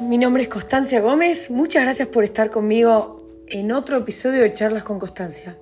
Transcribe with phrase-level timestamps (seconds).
[0.00, 1.50] Mi nombre es Constancia Gómez.
[1.50, 5.58] Muchas gracias por estar conmigo en otro episodio de Charlas con Constancia.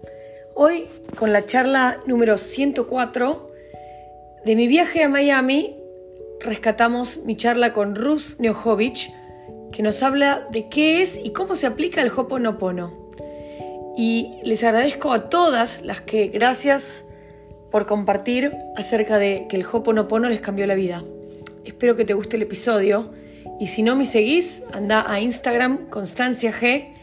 [0.55, 0.87] Hoy,
[1.17, 3.51] con la charla número 104
[4.45, 5.77] de mi viaje a Miami,
[6.41, 9.11] rescatamos mi charla con Ruth Neojovic,
[9.73, 12.93] que nos habla de qué es y cómo se aplica el Hoponopono.
[13.97, 17.03] Y les agradezco a todas las que, gracias
[17.73, 21.03] por compartir acerca de que el Hoponopono les cambió la vida.
[21.65, 23.11] Espero que te guste el episodio
[23.61, 26.95] y si no me seguís, anda a Instagram Constancia G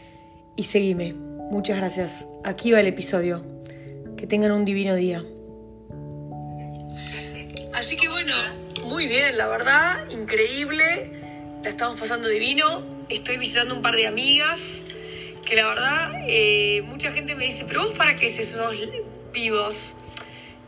[0.56, 1.14] y seguime.
[1.50, 2.28] Muchas gracias.
[2.44, 3.44] Aquí va el episodio.
[4.16, 5.24] Que tengan un divino día.
[7.72, 8.34] Así que bueno,
[8.84, 11.10] muy bien, la verdad, increíble.
[11.62, 12.84] La estamos pasando divino.
[13.08, 14.60] Estoy visitando un par de amigas
[15.44, 18.74] que la verdad eh, mucha gente me dice, pero vos para qué es esos
[19.32, 19.96] vivos?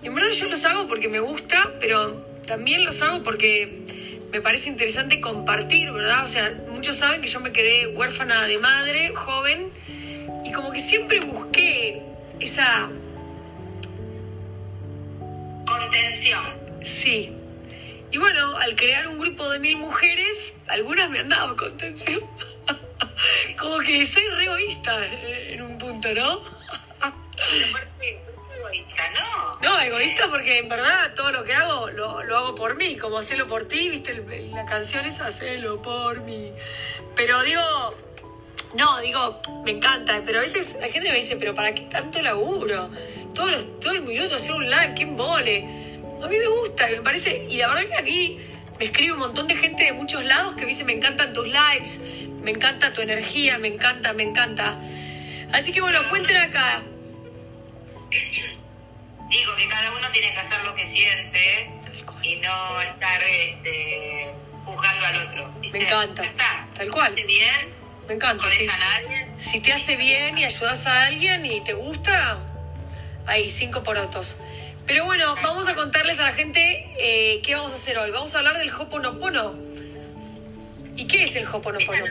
[0.03, 4.02] Y en verdad yo los hago porque me gusta, pero también los hago porque
[4.33, 6.25] me parece interesante compartir, ¿verdad?
[6.25, 9.70] O sea, muchos saben que yo me quedé huérfana de madre, joven,
[10.43, 12.03] y como que siempre busqué
[12.41, 12.89] esa...
[15.67, 16.45] Contención.
[16.83, 17.31] Sí.
[18.11, 22.23] Y bueno, al crear un grupo de mil mujeres, algunas me han dado contención.
[23.59, 26.43] como que soy re egoísta eh, en un punto, ¿no?
[28.73, 29.59] Egoísta, ¿no?
[29.61, 33.19] No, egoísta porque en verdad todo lo que hago lo, lo hago por mí, como
[33.19, 34.15] hacerlo por ti, viste,
[34.53, 36.53] la canción es hacerlo por mí.
[37.15, 37.61] Pero digo,
[38.77, 42.23] no, digo, me encanta, pero a veces la gente me dice, pero ¿para qué tanto
[42.23, 42.91] laburo?
[43.34, 45.59] Todos los, todo el minuto hacer un live, ¿quién vole?
[46.23, 48.41] A mí me gusta, me parece, y la verdad que aquí
[48.78, 51.47] me escribe un montón de gente de muchos lados que me dice, me encantan tus
[51.47, 52.00] lives,
[52.43, 54.78] me encanta tu energía, me encanta, me encanta.
[55.53, 56.83] Así que bueno, cuenten acá.
[59.33, 61.70] Digo que cada uno tiene que hacer lo que siente
[62.22, 64.30] y no estar este,
[64.66, 65.52] juzgando al otro.
[65.58, 65.78] ¿viste?
[65.78, 66.22] Me encanta.
[66.22, 66.69] Está.
[66.75, 67.14] Tal cual.
[67.14, 67.75] Bien,
[68.06, 69.41] Me encanta, a.
[69.41, 72.41] Si te hace bien y ayudas a alguien y te gusta,
[73.26, 74.38] ahí, cinco porotos.
[74.87, 78.10] Pero bueno, vamos a contarles a la gente eh, qué vamos a hacer hoy.
[78.10, 79.54] Vamos a hablar del Hoponopono.
[80.94, 82.04] ¿Y qué es el Hoponopono?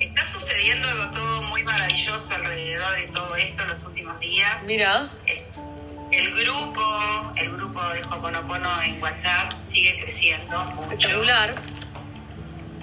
[0.00, 4.62] Está sucediendo algo todo muy maravilloso alrededor de todo esto en los últimos días.
[4.64, 5.10] Mira,
[6.10, 10.90] El grupo, el grupo de Hoponopono en WhatsApp sigue creciendo mucho.
[10.92, 11.54] espectacular.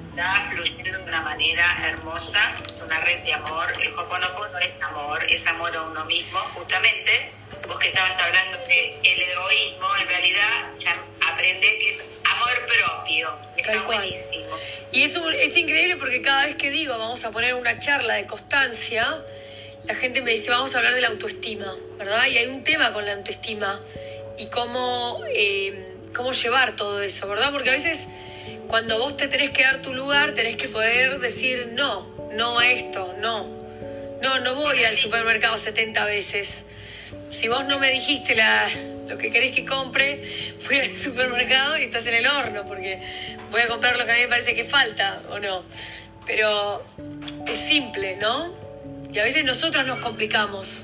[0.09, 2.51] está fluyendo de una manera hermosa,
[2.83, 3.67] una red de amor.
[3.81, 6.39] El Hoponopono es amor, es amor a uno mismo.
[6.55, 7.31] Justamente,
[7.67, 10.95] vos que estabas hablando de el egoísmo, en realidad ya
[11.29, 11.99] aprende que es
[12.33, 13.37] amor propio.
[13.57, 13.97] Está Tal cual.
[13.99, 14.55] buenísimo.
[14.93, 18.13] Y es, un- es increíble porque cada vez que digo vamos a poner una charla
[18.15, 19.17] de constancia,
[19.87, 22.27] la gente me dice vamos a hablar de la autoestima, ¿verdad?
[22.27, 23.81] Y hay un tema con la autoestima
[24.37, 27.51] y cómo, eh, cómo llevar todo eso, ¿verdad?
[27.51, 28.07] Porque a veces
[28.67, 32.69] cuando vos te tenés que dar tu lugar, tenés que poder decir no, no a
[32.69, 33.55] esto, no.
[34.21, 36.65] No, no voy al supermercado 70 veces.
[37.31, 38.69] Si vos no me dijiste la,
[39.07, 42.99] lo que querés que compre, voy al supermercado y estás en el horno, porque
[43.51, 45.63] voy a comprar lo que a mí me parece que falta, ¿o no?
[46.25, 46.83] Pero
[47.47, 48.66] es simple, ¿no?
[49.11, 50.83] Y a veces nosotros nos complicamos.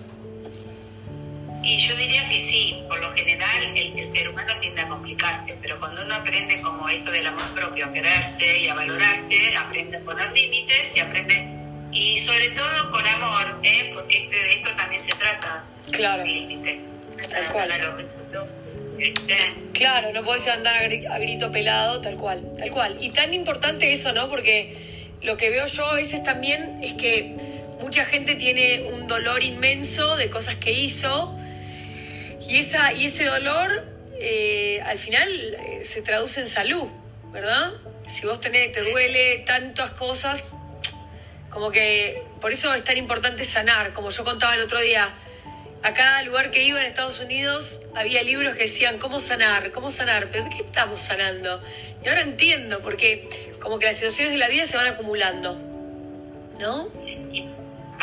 [1.63, 5.56] Y yo diría que sí, por lo general el, el ser humano tiende a complicarse,
[5.61, 9.97] pero cuando uno aprende como esto del amor propio, a quererse y a valorarse, aprende
[9.97, 11.47] a poner límites y aprende,
[11.94, 13.91] y sobre todo con amor, ¿eh?
[13.94, 16.23] porque este, de esto también se trata, Claro.
[17.29, 17.67] Tal cual.
[17.67, 17.97] Claro,
[19.00, 19.38] este,
[19.73, 22.97] Claro, no podés andar a grito pelado, tal cual, tal cual.
[23.01, 24.29] Y tan importante eso, ¿no?
[24.29, 27.52] Porque lo que veo yo a veces también es que
[27.83, 31.38] mucha gente tiene un dolor inmenso de cosas que hizo
[32.47, 33.85] y, esa, y ese dolor
[34.17, 36.88] eh, al final eh, se traduce en salud,
[37.33, 37.73] ¿verdad?
[38.07, 40.41] Si vos tenés, te duele tantas cosas,
[41.49, 45.09] como que por eso es tan importante sanar, como yo contaba el otro día.
[45.83, 49.91] A cada lugar que iba en Estados Unidos había libros que decían cómo sanar, cómo
[49.91, 51.62] sanar, pero ¿de qué estamos sanando?
[52.01, 55.59] Y ahora entiendo, porque como que las situaciones de la vida se van acumulando,
[56.62, 57.02] ¿no?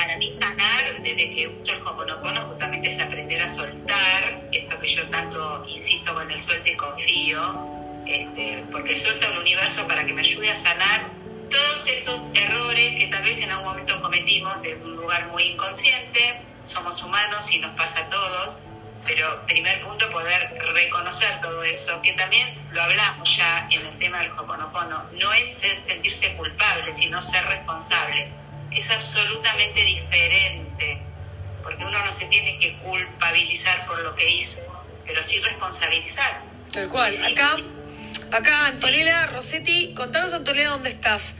[0.00, 4.88] Para mí sanar, desde que uso el Hoponopono, justamente es aprender a soltar, esto que
[4.88, 7.66] yo tanto insisto con el suelto y confío,
[8.06, 11.10] este, porque suelto al universo para que me ayude a sanar
[11.50, 16.40] todos esos errores que tal vez en algún momento cometimos de un lugar muy inconsciente,
[16.66, 18.56] somos humanos y nos pasa a todos,
[19.06, 24.20] pero primer punto poder reconocer todo eso, que también lo hablamos ya en el tema
[24.20, 28.39] del Hoponopono, no es sentirse culpable, sino ser responsable.
[28.72, 31.02] Es absolutamente diferente,
[31.62, 34.60] porque uno no se tiene que culpabilizar por lo que hizo,
[35.06, 36.42] pero sí responsabilizar.
[36.72, 37.16] Tal cual.
[37.24, 37.56] Acá
[38.32, 41.34] Acá Antonella Rossetti, contanos Antonella dónde estás.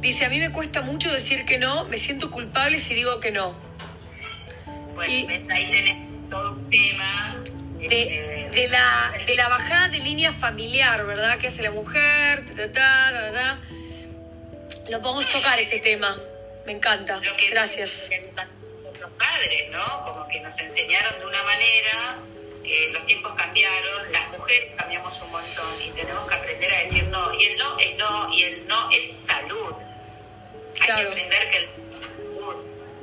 [0.00, 3.30] Dice, a mí me cuesta mucho decir que no, me siento culpable si digo que
[3.30, 3.54] no.
[4.94, 5.96] Bueno, ahí tenés
[6.28, 7.36] todo un tema.
[7.78, 11.38] De, este, de, la, de la bajada de línea familiar, ¿verdad?
[11.38, 13.58] Que hace la mujer, ta, ta, ta,
[14.90, 16.16] Lo podemos tocar ese tema.
[16.66, 17.20] Me encanta.
[17.50, 18.10] Gracias.
[19.00, 20.04] Los padres, ¿no?
[20.04, 22.16] Como que nos enseñaron de una manera
[22.92, 27.32] los tiempos cambiaron, las mujeres cambiamos un montón y tenemos que aprender a decir no.
[27.34, 29.74] Y el no es no, y el no es salud.
[30.80, 31.68] Hay que aprender que el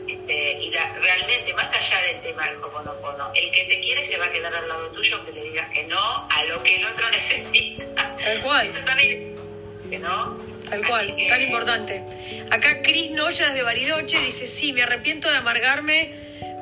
[0.08, 4.26] este, y realmente, más allá del tema del hoponopono, el que te quiere se va
[4.26, 7.10] a quedar al lado tuyo aunque le digas que no a lo que el otro
[7.12, 8.16] necesita.
[8.18, 8.74] Tal cual.
[9.90, 10.53] que no.
[10.74, 12.02] Tal cual, tan importante.
[12.50, 16.10] Acá Cris Noya desde Bariloche dice, sí, me arrepiento de amargarme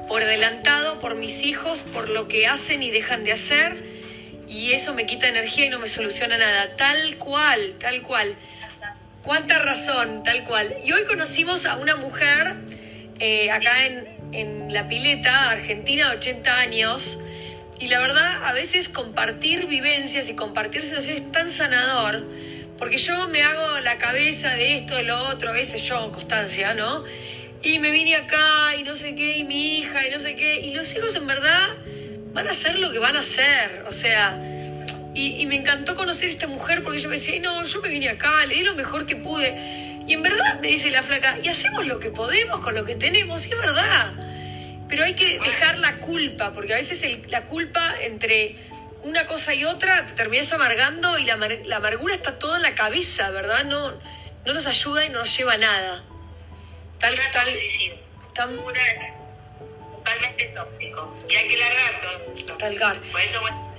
[0.09, 3.81] por adelantado, por mis hijos, por lo que hacen y dejan de hacer,
[4.49, 6.75] y eso me quita energía y no me soluciona nada.
[6.75, 8.35] Tal cual, tal cual.
[9.23, 10.75] Cuánta razón, tal cual.
[10.83, 12.55] Y hoy conocimos a una mujer
[13.19, 17.17] eh, acá en, en La Pileta, Argentina, de 80 años,
[17.79, 22.25] y la verdad, a veces compartir vivencias y compartir sensaciones es tan sanador,
[22.81, 26.73] porque yo me hago la cabeza de esto, de lo otro, a veces yo, Constancia,
[26.73, 27.05] ¿no?
[27.63, 30.61] y me vine acá y no sé qué, y mi hija y no sé qué,
[30.61, 31.69] y los hijos en verdad
[32.33, 34.35] van a hacer lo que van a hacer, o sea,
[35.13, 38.09] y, me encantó conocer a esta mujer porque yo me decía, no, yo me vine
[38.09, 41.49] acá, le di lo mejor que pude, y en verdad me dice la flaca, y
[41.49, 44.13] hacemos lo que podemos con lo que tenemos, y es verdad,
[44.89, 48.55] pero hay que dejar la culpa, porque a veces la culpa entre
[49.03, 52.75] una cosa y otra te terminas amargando y la, la amargura está toda en la
[52.75, 53.63] cabeza, ¿verdad?
[53.65, 53.91] No,
[54.45, 56.03] no nos ayuda y no nos lleva a nada.
[56.99, 57.49] Tal, tal,
[58.33, 58.57] tan...
[58.57, 61.17] totalmente tóxico.
[61.29, 62.57] Y hay que largar todo eso.
[62.57, 62.97] Talgar.
[62.97, 63.71] Por eso, bueno,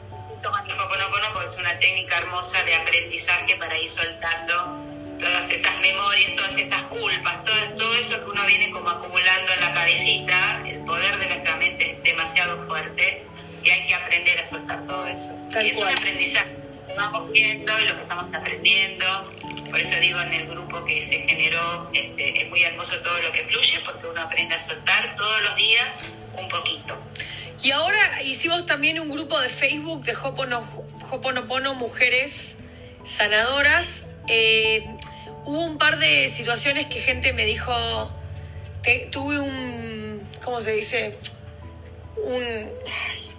[1.52, 4.78] es una técnica hermosa de aprendizaje para ir soltando
[5.20, 9.60] todas esas memorias, todas esas culpas, todo, todo eso que uno viene como acumulando en
[9.60, 10.62] la cabecita.
[10.66, 13.26] El poder de nuestra mente es demasiado fuerte
[13.64, 15.34] y hay que aprender a soltar todo eso.
[15.50, 15.92] Tal y es cual.
[15.92, 16.50] un aprendizaje
[16.88, 19.32] que vamos viendo y lo que estamos aprendiendo
[19.72, 23.32] por eso digo en el grupo que se generó, este, es muy hermoso todo lo
[23.32, 25.98] que fluye porque uno aprende a soltar todos los días
[26.38, 26.98] un poquito.
[27.62, 30.14] Y ahora hicimos también un grupo de Facebook de
[31.10, 32.58] Hoponopono Mujeres
[33.02, 34.06] Sanadoras.
[34.28, 34.84] Eh,
[35.46, 38.12] hubo un par de situaciones que gente me dijo,
[39.10, 41.16] tuve un, ¿cómo se dice?
[42.18, 42.68] Un,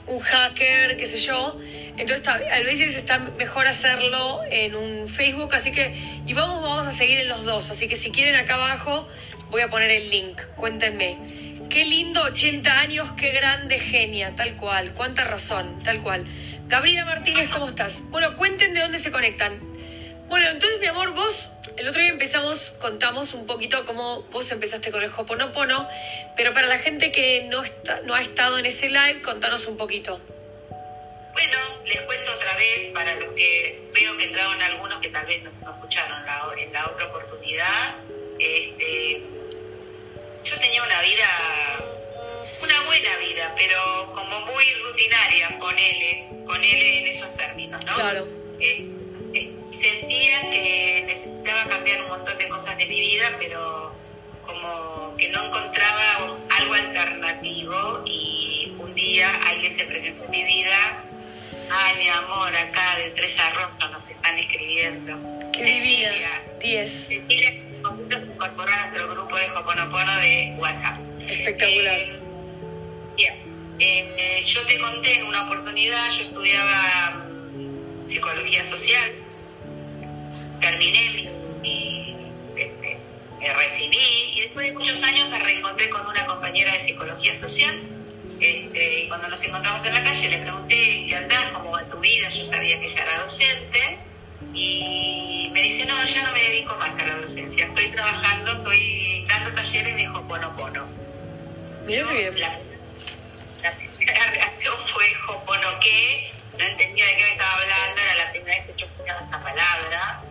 [0.07, 1.59] un hacker, qué sé yo,
[1.97, 6.91] entonces a veces está mejor hacerlo en un Facebook, así que, y vamos, vamos a
[6.91, 9.07] seguir en los dos, así que si quieren acá abajo
[9.49, 11.43] voy a poner el link, cuéntenme.
[11.69, 16.25] Qué lindo, 80 años, qué grande genia, tal cual, cuánta razón, tal cual.
[16.67, 18.01] Gabriela Martínez, ¿cómo estás?
[18.09, 19.59] Bueno, cuenten de dónde se conectan.
[20.27, 24.91] Bueno, entonces mi amor, vos, el otro día empezamos, contamos un poquito cómo vos empezaste
[24.91, 25.89] con el Hoponopono,
[26.35, 29.77] pero para la gente que no, está, no ha estado en ese live, contanos un
[29.77, 30.19] poquito.
[31.33, 35.41] Bueno, les cuento otra vez para los que veo que entraron algunos que tal vez
[35.43, 36.19] no, escucharon
[36.57, 37.95] en la otra oportunidad.
[38.39, 39.23] Este,
[40.43, 41.27] yo tenía una vida,
[42.61, 47.95] una buena vida, pero como muy rutinaria, con él en esos términos, ¿no?
[47.95, 48.27] Claro.
[48.59, 49.02] Eh,
[49.71, 53.93] sentía que necesitaba cambiar un montón de cosas de mi vida, pero
[54.45, 61.03] como que no encontraba algo alternativo y un día alguien se presentó en mi vida
[61.71, 65.17] Ay, mi amor, acá de Tres Arroyos nos están escribiendo.
[65.51, 66.41] Qué divina.
[66.59, 66.91] 10.
[66.91, 70.99] Cecilia se incorporó a nuestro grupo de Hoponopono de WhatsApp.
[71.27, 71.95] Espectacular.
[71.95, 72.19] Eh,
[73.15, 73.33] bien.
[73.79, 79.11] Eh, yo te conté en una oportunidad, yo estudiaba mm, psicología social,
[81.63, 82.15] y
[82.55, 82.97] este,
[83.39, 87.81] me recibí y después de muchos años me reencontré con una compañera de psicología social
[88.43, 91.45] este, y cuando nos encontramos en la calle le pregunté, ¿qué andás?
[91.53, 92.27] ¿Cómo va tu vida?
[92.27, 93.99] Yo sabía que ella era docente.
[94.53, 97.65] Y me dice, no, ya no me dedico más a la docencia.
[97.65, 100.87] Estoy trabajando, estoy dando talleres de Hoponopono.
[101.85, 102.39] Mira bien.
[102.39, 102.59] La,
[103.95, 106.31] primera reacción fue Hoponoque.
[106.57, 108.01] No entendía de qué me estaba hablando.
[108.01, 110.22] Era la primera vez que yo escuchaba esta palabra.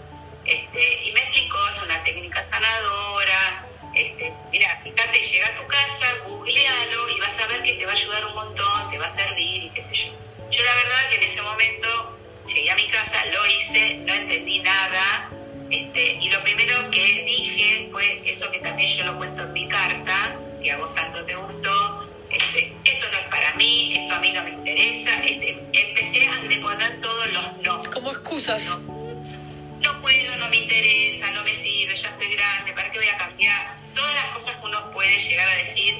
[0.52, 6.06] Este, y me explicó, es una técnica sanadora este, mira, fíjate, llega a tu casa,
[6.26, 9.09] googlealo y vas a ver que te va a ayudar un montón, te va a
[9.11, 10.12] servir y qué sé yo.
[10.50, 14.61] Yo la verdad que en ese momento llegué a mi casa, lo hice, no entendí
[14.61, 15.28] nada,
[15.71, 19.68] este, y lo primero que dije fue eso que también yo lo cuento en mi
[19.68, 24.18] carta, que a vos tanto te gustó, este, esto no es para mí, esto a
[24.21, 27.90] mí no me interesa, este, empecé a deponer todos los no.
[27.90, 28.64] Como excusas.
[28.64, 29.01] No
[30.52, 33.75] me interesa, no me sirve, ya estoy grande, ¿para qué voy a cambiar?
[33.95, 35.95] Todas las cosas que uno puede llegar a decir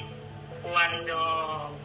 [0.61, 1.79] cuando,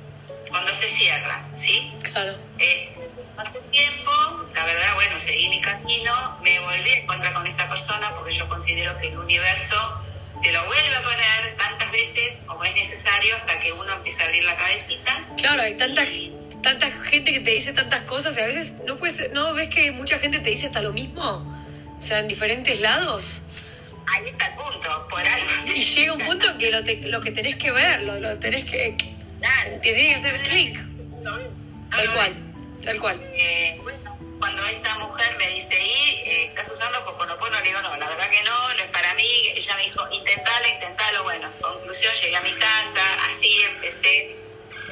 [0.51, 1.91] cuando se cierra, ¿sí?
[2.13, 2.37] Claro.
[2.59, 2.95] Eh,
[3.39, 4.13] hace tiempo,
[4.55, 8.47] la verdad, bueno, seguí mi camino, me volví a encontrar con esta persona porque yo
[8.51, 10.03] considero que el universo
[10.43, 14.27] te lo vuelve a poner tantas veces como es necesario hasta que uno empiece a
[14.27, 15.25] abrir la cabecita.
[15.39, 16.05] Claro, hay tanta,
[16.63, 19.91] tanta gente que te dice tantas cosas y a veces no puedes, ¿no ves que
[19.91, 21.58] mucha gente te dice hasta lo mismo?
[21.99, 23.43] O sea, en diferentes lados.
[24.07, 25.51] Ahí está el punto, por algo.
[25.75, 28.65] Y llega un punto que lo, te- lo que tenés que ver, lo, lo tenés
[28.65, 28.97] que...
[29.41, 29.71] Claro.
[29.83, 30.79] Te tiene que hacer clic.
[31.91, 32.37] Tal cual,
[32.83, 33.21] tal cual.
[33.35, 33.79] Eh,
[34.39, 37.59] cuando esta mujer me dice, ¿y eh, estás usando Hoponopono?
[37.61, 39.49] Le digo, no, la verdad que no, no es para mí.
[39.55, 41.23] Ella me dijo, intentalo, intentalo.
[41.25, 44.37] Bueno, conclusión, llegué a mi casa, así empecé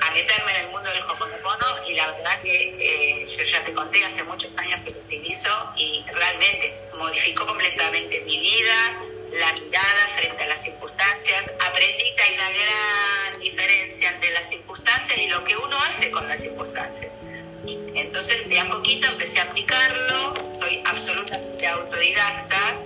[0.06, 3.72] a meterme en el mundo del Hoponopono y la verdad que eh, yo ya te
[3.72, 8.98] conté, hace muchos años que lo utilizo y realmente modificó completamente mi vida,
[9.32, 11.50] la mirada frente a las circunstancias.
[11.60, 16.28] Aprendí que hay una gran diferencia entre las circunstancias y lo que uno hace con
[16.28, 17.10] las circunstancias.
[17.66, 22.76] Entonces, de a poquito empecé a aplicarlo, soy absolutamente autodidacta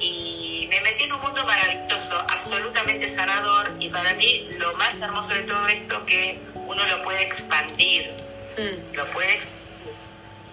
[0.00, 5.32] y me metí en un mundo maravilloso, absolutamente sanador y para mí lo más hermoso
[5.34, 8.10] de todo esto que uno lo puede expandir,
[8.58, 9.56] Mm, lo puede expandir.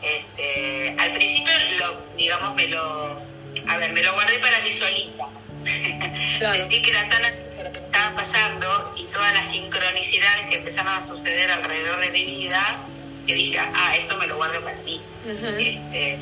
[0.01, 3.21] Este, al principio, lo, digamos, me lo,
[3.67, 5.25] a ver, me lo guardé para mí solita.
[6.39, 6.55] Claro.
[6.55, 11.07] Sentí que era tan lo que estaba pasando y todas las sincronicidades que empezaron a
[11.07, 12.79] suceder alrededor de mi vida,
[13.25, 14.99] que dije, ah, esto me lo guardo para mí.
[15.23, 15.45] ujú.
[15.57, 16.17] Este,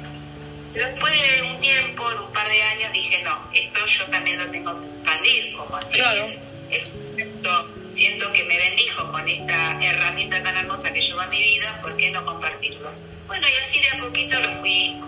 [0.74, 4.38] pero después de un tiempo, de un par de años, dije, no, esto yo también
[4.38, 5.98] lo tengo que expandir, como así.
[5.98, 6.27] Claro.
[6.69, 11.38] El concepto, siento que me bendijo con esta herramienta tan hermosa que llevo a mi
[11.38, 12.91] vida, ¿por qué no compartirlo?
[13.27, 15.00] Bueno, y así de a poquito lo fui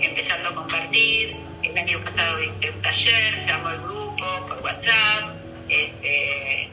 [0.00, 1.36] empezando a compartir.
[1.62, 5.36] El año pasado dicté un taller, se armó el grupo por WhatsApp.
[5.68, 6.68] Este,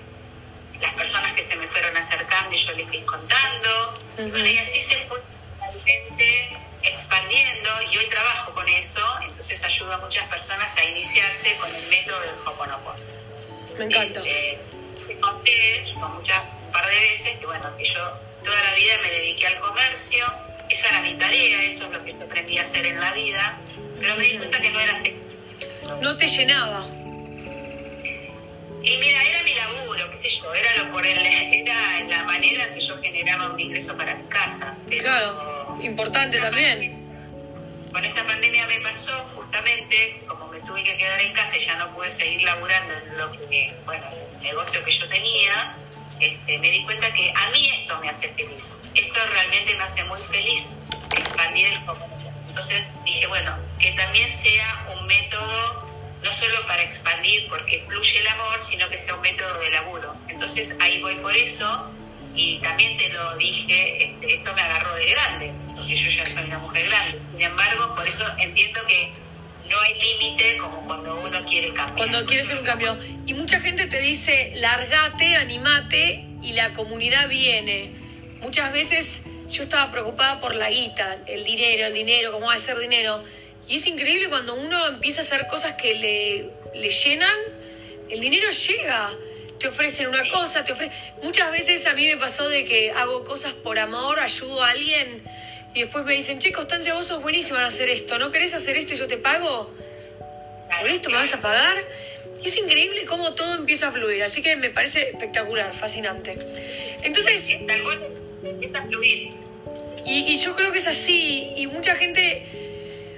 [0.81, 3.93] las personas que se me fueron acercando y yo les fui contando.
[4.17, 5.21] Bueno, y así se fue
[5.59, 11.73] realmente expandiendo y hoy trabajo con eso, entonces ayudo a muchas personas a iniciarse con
[11.73, 12.99] el método del Hoponopono.
[13.77, 14.19] Me encanta.
[14.19, 14.78] Este, te
[15.19, 17.99] conté con muchas, un par de veces que bueno, que yo
[18.43, 20.25] toda la vida me dediqué al comercio,
[20.69, 23.57] esa era mi tarea, eso es lo que yo aprendí a hacer en la vida,
[23.99, 25.01] pero me di cuenta que no era.
[26.01, 26.85] No te llenaba.
[28.81, 32.73] Y mira, era mi laburo, qué sé yo, era lo por el, era la manera
[32.73, 34.75] que yo generaba un ingreso para mi casa.
[34.87, 36.97] pero- Claro, importante también.
[37.91, 41.75] Con esta pandemia me pasó justamente, como me tuve que quedar en casa y ya
[41.75, 44.05] no pude seguir laburando en lo que, bueno,
[44.41, 45.75] negocio que yo tenía,
[46.19, 48.81] este, me di cuenta que a mí esto me hace feliz.
[48.93, 50.77] Esto realmente me hace muy feliz,
[51.15, 52.31] expandir el comercio.
[52.47, 55.87] Entonces dije, bueno, que también sea un método
[56.21, 60.15] no solo para expandir porque fluye el amor, sino que sea un método de laburo.
[60.27, 61.91] Entonces ahí voy por eso
[62.35, 66.43] y también te lo dije, este, esto me agarró de grande, porque yo ya soy
[66.45, 67.19] una mujer grande.
[67.31, 69.11] Sin embargo, por eso entiendo que
[69.69, 71.95] no hay límite como cuando uno quiere cambiar.
[71.95, 72.97] Cuando quieres hacer un cambio.
[73.25, 77.91] Y mucha gente te dice, largate, animate y la comunidad viene.
[78.41, 82.59] Muchas veces yo estaba preocupada por la guita, el dinero, el dinero, cómo va a
[82.59, 83.23] ser dinero.
[83.67, 87.37] Y es increíble cuando uno empieza a hacer cosas que le, le llenan,
[88.09, 89.11] el dinero llega.
[89.59, 90.95] Te ofrecen una cosa, te ofrecen...
[91.21, 95.21] Muchas veces a mí me pasó de que hago cosas por amor, ayudo a alguien
[95.73, 98.77] y después me dicen, che, Constancia, vos sos buenísima en hacer esto, ¿no querés hacer
[98.77, 99.73] esto y yo te pago?
[100.79, 101.77] ¿por esto me vas a pagar?
[102.41, 106.37] Y es increíble cómo todo empieza a fluir, así que me parece espectacular, fascinante.
[107.03, 107.99] Entonces, Tal cual,
[108.43, 109.31] empieza a fluir.
[110.05, 112.45] y, y yo creo que es así, y mucha gente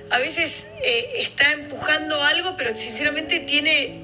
[0.10, 4.02] a veces eh, está empujando algo, pero sinceramente tiene,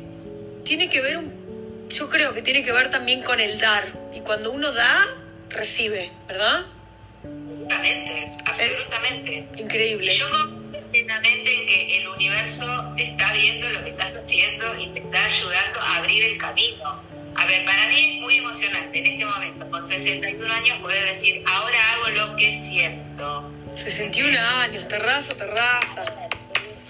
[0.63, 4.21] tiene que ver, un, yo creo que tiene que ver también con el dar, y
[4.21, 5.07] cuando uno da,
[5.49, 6.65] recibe, ¿verdad?
[7.69, 9.47] Absolutamente, absolutamente.
[9.57, 10.13] Increíble.
[10.13, 14.87] Y yo confío plenamente en que el universo está viendo lo que estás haciendo y
[14.89, 17.03] te está ayudando a abrir el camino.
[17.35, 21.43] A ver, para mí es muy emocionante en este momento, con 61 años, poder decir,
[21.45, 23.51] ahora hago lo que siento.
[23.75, 26.05] 61 años, terraza, terraza.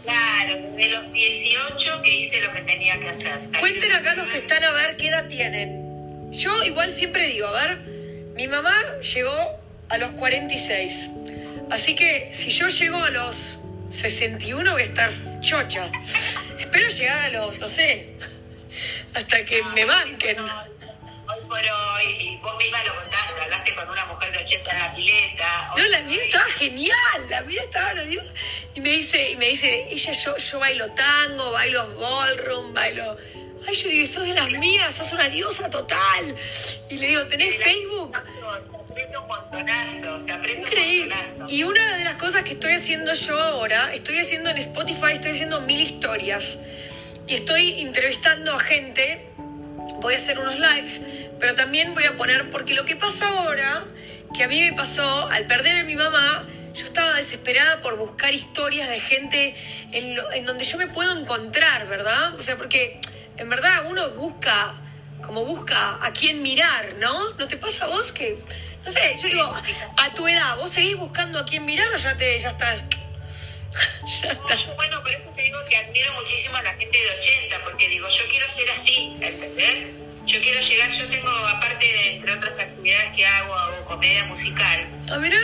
[0.03, 3.49] Claro, desde los 18 que hice lo que tenía que hacer.
[3.59, 6.31] Cuenten acá los que están a ver qué edad tienen.
[6.31, 7.77] Yo igual siempre digo, a ver,
[8.35, 11.09] mi mamá llegó a los 46.
[11.69, 13.57] Así que si yo llego a los
[13.91, 15.89] 61 voy a estar chocha.
[16.59, 18.13] Espero llegar a los, no sé,
[19.13, 20.39] hasta que me banquen.
[20.39, 24.79] Hoy por hoy, y vos misma lo contaste, hablaste con una mujer de 80 en
[24.79, 25.73] la pileta.
[25.77, 26.95] No, la mía estaba genial,
[27.29, 28.23] la mía estaba mía-
[28.75, 33.17] Y me dice, y me dice, ella, yo, yo bailo tango, bailo ballroom, bailo.
[33.67, 36.35] Ay, yo digo, sos de las mías, sos una diosa total.
[36.89, 38.17] Y le digo, ¿tenés Facebook?
[38.97, 41.15] Se aprende un montonazo, se aprende un Increíble.
[41.15, 41.49] montonazo.
[41.53, 45.31] Y una de las cosas que estoy haciendo yo ahora, estoy haciendo en Spotify, estoy
[45.33, 46.57] haciendo mil historias.
[47.27, 49.29] Y estoy entrevistando a gente,
[50.01, 51.01] voy a hacer unos lives,
[51.39, 53.85] pero también voy a poner, porque lo que pasa ahora,
[54.35, 58.33] que a mí me pasó, al perder a mi mamá, yo estaba desesperada por buscar
[58.33, 59.55] historias de gente
[59.91, 62.33] en, lo- en donde yo me puedo encontrar, ¿verdad?
[62.35, 62.99] O sea, porque
[63.37, 64.73] en verdad uno busca,
[65.25, 67.31] como busca a quién mirar, ¿no?
[67.33, 68.37] ¿No te pasa a vos que,
[68.87, 69.53] no sé, yo digo,
[69.97, 72.79] a tu edad, ¿vos seguís buscando a quién mirar o ya te, ya estás,
[74.21, 74.65] ya No, estás?
[74.65, 77.89] yo, bueno, por eso te digo que admiro muchísimo a la gente de 80, porque
[77.89, 79.89] digo, yo quiero ser así, ¿entendés?
[80.25, 84.87] Yo quiero llegar, yo tengo, aparte de, entre otras actividades que hago, hago comedia musical.
[85.09, 85.37] Ah, mirá,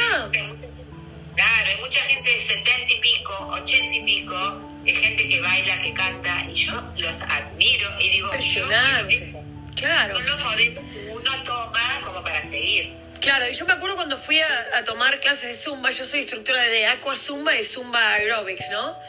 [1.36, 5.82] Claro, hay mucha gente de 70 y pico, 80 y pico, de gente que baila,
[5.82, 9.44] que canta, y yo los admiro y digo, yo quiero.
[9.76, 10.14] Claro.
[10.16, 12.94] Son los modelos que uno toma como para seguir.
[13.24, 16.62] Claro, y yo me acuerdo cuando fui a, tomar clases de Zumba, yo soy instructora
[16.64, 19.00] de Aqua Zumba y Zumba Aerobics, ¿no?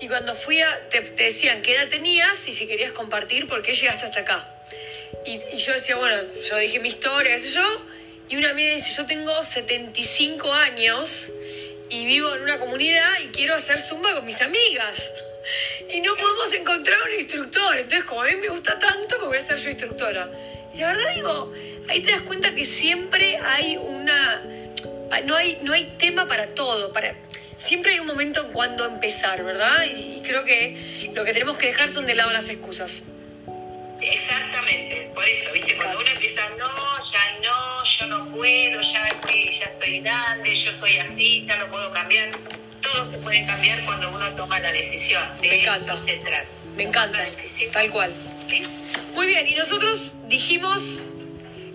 [0.00, 3.60] Y cuando fui a, te, te decían qué edad tenías y si querías compartir por
[3.60, 4.48] qué llegaste hasta acá.
[5.26, 7.86] Y, y yo decía, bueno, yo dije mi historia, qué sé yo,
[8.30, 11.26] y una amiga dice, yo tengo 75 años
[11.90, 15.10] y vivo en una comunidad y quiero hacer Zumba con mis amigas.
[15.92, 19.38] Y no podemos encontrar un instructor, entonces como a mí me gusta tanto, me voy
[19.38, 20.30] a ser yo instructora.
[20.80, 21.52] La verdad digo,
[21.90, 24.42] ahí te das cuenta que siempre hay una...
[25.26, 27.14] No hay, no hay tema para todo, para,
[27.58, 29.84] siempre hay un momento en cuando empezar, ¿verdad?
[29.84, 33.02] Y creo que lo que tenemos que dejar son de lado las excusas.
[34.00, 35.76] Exactamente, por eso, ¿viste?
[35.76, 40.72] Cuando uno empieza, no, ya no, yo no puedo, ya estoy, ya estoy grande, yo
[40.72, 42.30] soy así, ya lo puedo cambiar.
[42.80, 45.22] Todo se puede cambiar cuando uno toma la decisión.
[45.42, 45.92] De Me encanta.
[45.94, 46.48] esto se trata.
[46.74, 47.18] Me encanta,
[47.72, 48.14] tal cual.
[48.48, 48.62] ¿Sí?
[49.14, 51.00] Muy bien, y nosotros dijimos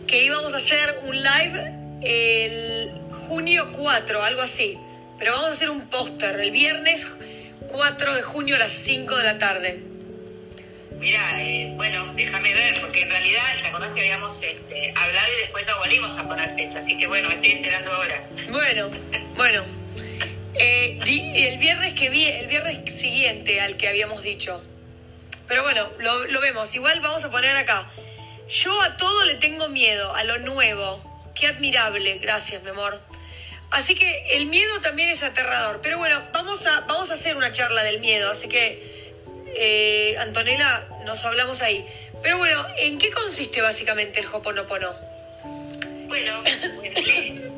[0.07, 2.91] que íbamos a hacer un live el
[3.27, 4.77] junio 4, algo así.
[5.17, 7.07] Pero vamos a hacer un póster el viernes
[7.71, 9.79] 4 de junio a las 5 de la tarde.
[10.99, 15.41] Mira, eh, bueno, déjame ver, porque en realidad, ¿te acordás que habíamos este, hablado y
[15.41, 16.79] después no volvimos a poner fecha?
[16.79, 18.27] Así que bueno, me estoy enterando ahora.
[18.51, 18.89] Bueno,
[19.35, 19.63] bueno.
[20.57, 24.63] Eh, di- el viernes que vi, el viernes siguiente al que habíamos dicho.
[25.47, 26.73] Pero bueno, lo, vemos.
[26.75, 27.91] Igual vamos a poner acá.
[28.47, 31.01] Yo a todo le tengo miedo, a lo nuevo.
[31.33, 33.01] Qué admirable, gracias, mi amor.
[33.71, 35.79] Así que el miedo también es aterrador.
[35.81, 38.31] Pero bueno, vamos a, vamos a hacer una charla del miedo.
[38.31, 39.13] Así que,
[39.55, 41.87] eh, Antonella, nos hablamos ahí.
[42.23, 44.93] Pero bueno, ¿en qué consiste básicamente el Hoponopono?
[46.07, 47.55] Bueno, el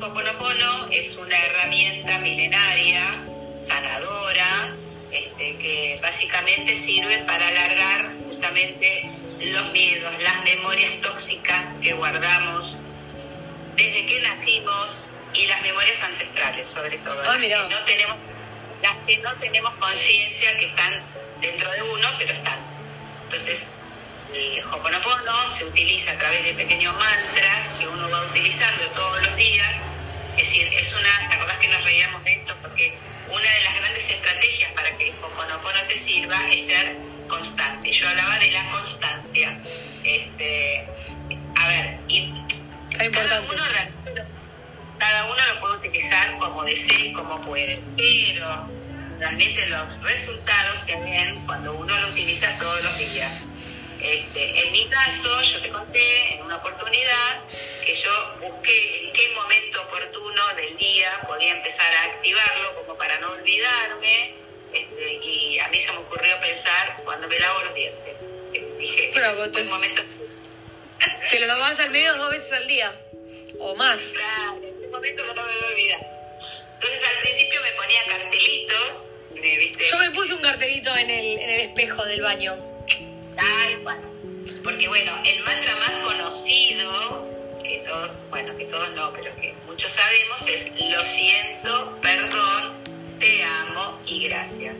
[0.00, 3.10] Ho'oponopono es una herramienta milenaria,
[3.58, 4.74] sanadora,
[5.12, 12.76] este, que básicamente sirve para alargar justamente los miedos, las memorias tóxicas que guardamos
[13.76, 17.20] desde que nacimos y las memorias ancestrales sobre todo.
[17.26, 18.16] Ah, las, que no tenemos,
[18.82, 21.02] las que no tenemos conciencia que están
[21.40, 22.58] dentro de uno, pero están.
[23.24, 23.76] Entonces,
[24.32, 29.36] el Hoponopono se utiliza a través de pequeños mantras que uno va utilizando todos los
[29.36, 29.76] días.
[30.36, 32.54] Es decir, es una, ¿te acordás que nos reíamos de esto?
[32.62, 32.94] Porque
[33.28, 36.96] una de las grandes estrategias para que el Hoponopono te sirva es ser
[37.28, 37.92] constante.
[37.92, 39.58] Yo hablaba de la constancia.
[40.04, 40.86] Este,
[41.56, 42.32] a ver, y
[43.12, 43.62] cada uno,
[44.98, 48.68] cada uno lo puede utilizar como desee y como puede, pero
[49.18, 53.44] realmente los resultados se ven cuando uno lo utiliza todos los días.
[54.02, 57.40] Este, en mi caso, yo te conté en una oportunidad
[57.86, 58.10] que yo
[58.40, 64.34] busqué en qué momento oportuno del día podía empezar a activarlo como para no olvidarme.
[64.72, 68.26] este, y a mí se me ocurrió pensar cuando me lavo los dientes.
[68.78, 70.02] Dije, este Bravo, es un momento
[71.30, 72.92] Te lo lavas al menos dos veces al día.
[73.60, 74.00] O más.
[74.00, 76.00] Claro, en un momento no me voy a olvidar.
[76.74, 79.84] Entonces al principio me ponía cartelitos, ¿viste?
[79.88, 82.71] Yo me puse un cartelito en el, en el espejo del baño.
[83.36, 84.00] Tal cual.
[84.62, 87.28] Porque bueno, el mantra más conocido,
[87.62, 92.74] que todos, bueno, que todos no, pero que muchos sabemos, es lo siento, perdón,
[93.18, 94.76] te amo y gracias.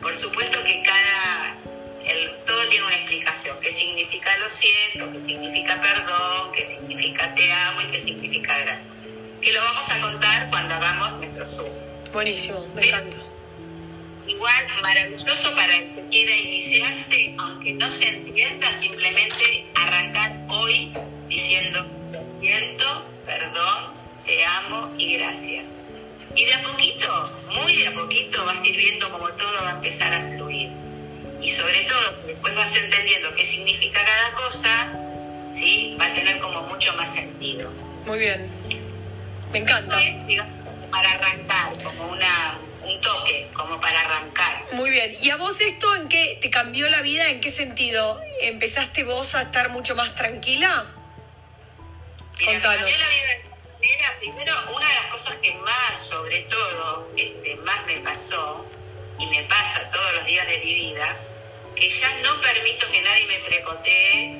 [0.00, 1.56] Por supuesto que cada,
[2.04, 7.52] el, todo tiene una explicación, qué significa lo siento, qué significa perdón, qué significa te
[7.52, 8.88] amo y qué significa gracias.
[9.42, 12.12] Que lo vamos a contar cuando hagamos nuestro Zoom.
[12.12, 13.16] Buenísimo, me encanta.
[14.40, 20.94] Igual, maravilloso para el que quiera iniciarse, aunque no se entienda, simplemente arrancar hoy
[21.28, 23.92] diciendo, lo siento, perdón,
[24.24, 25.66] te amo y gracias.
[26.34, 29.72] Y de a poquito, muy de a poquito vas a ir viendo cómo todo va
[29.72, 30.70] a empezar a fluir.
[31.42, 34.90] Y sobre todo, después vas entendiendo qué significa cada cosa,
[35.52, 35.98] ¿sí?
[36.00, 37.70] va a tener como mucho más sentido.
[38.06, 38.48] Muy bien.
[39.52, 40.00] Me encanta.
[40.90, 42.58] para arrancar, como una,
[43.00, 44.64] un toque, como para arrancar.
[44.72, 45.16] Muy bien.
[45.20, 47.28] ¿Y a vos esto en qué te cambió la vida?
[47.28, 48.20] ¿En qué sentido?
[48.40, 50.86] ¿Empezaste vos a estar mucho más tranquila?
[52.44, 52.52] Contanos.
[52.52, 57.86] Me cambió la vida primero, una de las cosas que más, sobre todo, este, más
[57.86, 58.66] me pasó,
[59.18, 61.16] y me pasa todos los días de mi vida,
[61.74, 64.36] que ya no permito que nadie me precotee.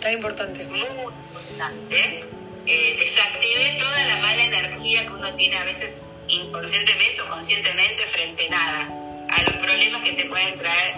[0.00, 0.64] Tan importante.
[0.64, 2.24] Muy importante
[2.66, 8.46] eh, desactivé toda la mala energía que uno tiene a veces inconscientemente o conscientemente frente
[8.46, 8.88] a nada,
[9.30, 10.94] a los problemas que te pueden traer.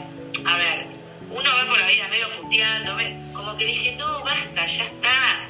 [0.46, 0.86] A ver,
[1.30, 2.96] uno va por la vida medio puteando,
[3.32, 5.48] como que dije, no, basta, ya está,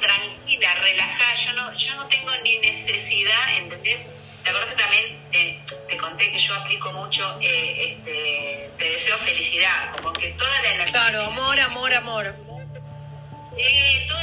[0.00, 4.00] tranquila, relajada, yo no, yo no tengo ni necesidad, ¿entendés?
[4.42, 9.96] Te acuerdas que también te, conté que yo aplico mucho, eh, este, te deseo felicidad,
[9.96, 10.92] como que toda la energía...
[10.92, 12.53] Claro, amor, amor, amor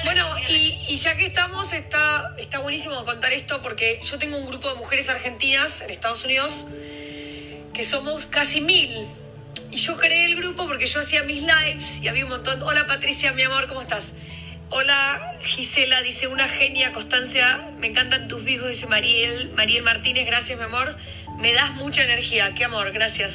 [0.04, 4.70] bueno, y, ya que estamos, está, está buenísimo contar esto porque yo tengo un grupo
[4.70, 6.65] de mujeres argentinas en Estados Unidos
[7.74, 9.08] que somos casi mil.
[9.72, 12.62] Y yo creé el grupo porque yo hacía mis lives y había un montón.
[12.62, 14.12] Hola Patricia, mi amor, ¿cómo estás?
[14.70, 20.58] Hola Gisela, dice una genia, Constancia, me encantan tus vivos, dice Mariel, Mariel Martínez, gracias
[20.58, 20.98] mi amor,
[21.39, 23.34] me das mucha energía, qué amor, gracias.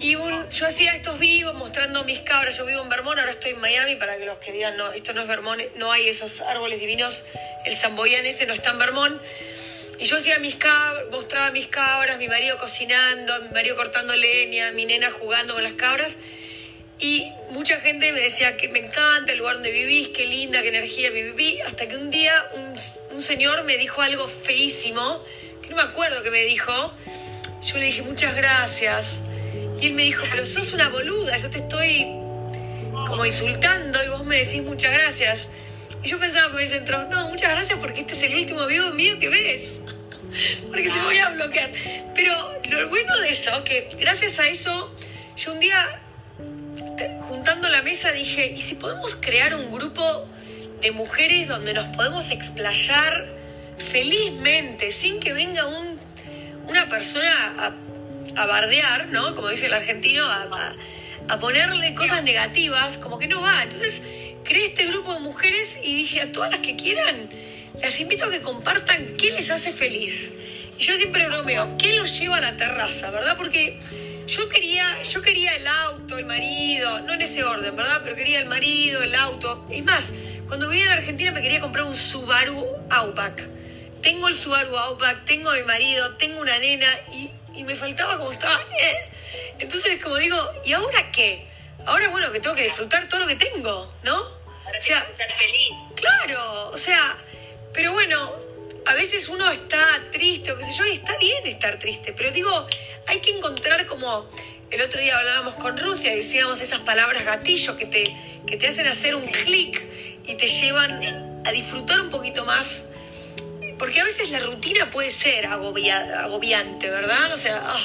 [0.00, 2.56] Y un, yo hacía estos vivos mostrando mis cabras.
[2.56, 5.12] Yo vivo en Vermont, ahora estoy en Miami para que los que digan, no, esto
[5.12, 7.26] no es Vermont, no hay esos árboles divinos.
[7.66, 9.20] El Zamboyán ese no está en Vermont.
[9.98, 14.72] Y yo hacía mis cabras, mostraba mis cabras, mi marido cocinando, mi marido cortando leña,
[14.72, 16.16] mi nena jugando con las cabras.
[16.98, 20.68] Y mucha gente me decía que me encanta el lugar donde vivís, qué linda, qué
[20.68, 21.60] energía viví.
[21.60, 22.74] Hasta que un día un,
[23.14, 25.22] un señor me dijo algo feísimo,
[25.60, 26.94] que no me acuerdo que me dijo.
[27.62, 29.18] Yo le dije muchas gracias
[29.80, 32.06] y él me dijo, pero sos una boluda, yo te estoy
[33.06, 35.48] como insultando y vos me decís muchas gracias.
[36.02, 39.18] Y yo pensaba ese centro, no, muchas gracias porque este es el último vivo mío
[39.18, 39.78] que ves.
[40.68, 41.72] porque te voy a bloquear.
[42.14, 44.94] Pero lo bueno de eso, que gracias a eso,
[45.36, 46.00] yo un día,
[47.28, 50.28] juntando la mesa, dije, ¿y si podemos crear un grupo
[50.80, 53.28] de mujeres donde nos podemos explayar
[53.78, 55.98] felizmente, sin que venga un,
[56.68, 57.89] una persona a
[58.36, 59.34] a bardear, ¿no?
[59.34, 60.76] Como dice el argentino, a,
[61.40, 63.62] ponerle cosas negativas, como que no va.
[63.62, 64.02] Entonces
[64.44, 67.30] creé este grupo de mujeres y dije a todas las que quieran,
[67.80, 70.32] las invito a que compartan qué les hace feliz.
[70.78, 73.36] Y yo siempre bromeo, ¿qué los lleva a la terraza, verdad?
[73.36, 73.78] Porque
[74.26, 78.00] yo quería, yo quería el auto, el marido, no en ese orden, ¿verdad?
[78.02, 79.66] Pero quería el marido, el auto.
[79.70, 80.12] Es más,
[80.46, 83.46] cuando vivía en Argentina me quería comprar un Subaru Outback.
[84.02, 87.30] Tengo el Subaru Outback, tengo a mi marido, tengo una nena y
[87.60, 88.58] y me faltaba como estaba.
[89.58, 91.46] Entonces, como digo, ¿y ahora qué?
[91.84, 94.18] Ahora, bueno, que tengo que disfrutar todo lo que tengo, ¿no?
[94.18, 95.06] O sea,
[95.38, 95.70] feliz.
[95.94, 97.18] Claro, o sea,
[97.74, 98.34] pero bueno,
[98.86, 102.30] a veces uno está triste o qué sé yo, y está bien estar triste, pero
[102.30, 102.66] digo,
[103.06, 104.30] hay que encontrar como
[104.70, 108.68] el otro día hablábamos con Rusia y decíamos esas palabras gatillo que te, que te
[108.68, 109.82] hacen hacer un clic
[110.24, 112.86] y te llevan a disfrutar un poquito más
[113.80, 117.32] porque a veces la rutina puede ser agobiante, ¿verdad?
[117.32, 117.80] O sea, ah,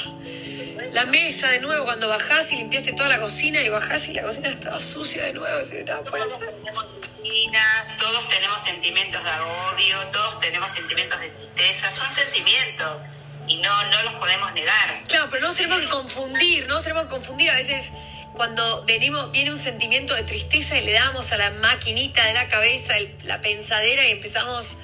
[0.92, 4.22] la mesa de nuevo cuando bajás y limpiaste toda la cocina y bajás y la
[4.22, 5.58] cocina estaba sucia de nuevo.
[5.66, 13.00] todos tenemos rutina, todos tenemos sentimientos de agobio, todos tenemos sentimientos de tristeza, son sentimientos
[13.48, 15.02] y no, no los podemos negar.
[15.08, 17.94] Claro, pero no tenemos que confundir, no tenemos que confundir a veces
[18.34, 22.48] cuando venimos, viene un sentimiento de tristeza y le damos a la maquinita de la
[22.48, 24.76] cabeza la pensadera y empezamos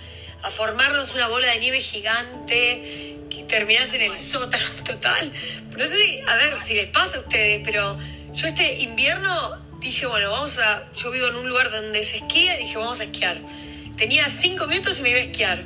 [0.42, 5.32] a formarnos una bola de nieve gigante que terminás en el sótano total.
[5.76, 7.98] No sé si, a ver si les pasa a ustedes, pero
[8.32, 10.90] yo este invierno dije, bueno, vamos a.
[10.94, 13.38] Yo vivo en un lugar donde se esquía, dije, vamos a esquiar.
[13.96, 15.62] Tenía cinco minutos y me iba a esquiar.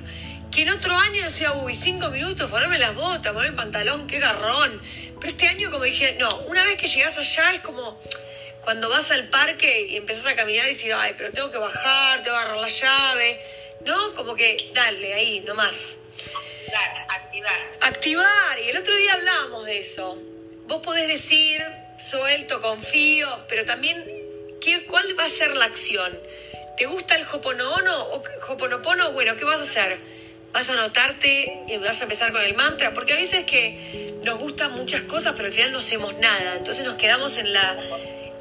[0.51, 4.19] Que en otro año decía, uy, cinco minutos, ponerme las botas, ponerme el pantalón, qué
[4.19, 4.81] garrón.
[5.21, 8.01] Pero este año, como dije, no, una vez que llegas allá es como
[8.63, 12.23] cuando vas al parque y empezás a caminar y dices, ay, pero tengo que bajar,
[12.23, 13.41] tengo que agarrar la llave
[13.85, 14.15] ¿no?
[14.15, 15.97] Como que dale ahí, nomás.
[17.09, 18.59] Activar, activar.
[18.61, 20.19] Y el otro día hablábamos de eso.
[20.67, 21.65] Vos podés decir,
[21.99, 24.05] suelto, confío, pero también,
[24.61, 26.19] ¿qué, ¿cuál va a ser la acción?
[26.77, 29.13] ¿Te gusta el hoponopono o hoponopono?
[29.13, 29.99] Bueno, ¿qué vas a hacer?
[30.53, 34.39] Vas a anotarte y vas a empezar con el mantra, porque a veces que nos
[34.39, 36.57] gustan muchas cosas, pero al final no hacemos nada.
[36.57, 37.79] Entonces nos quedamos en la,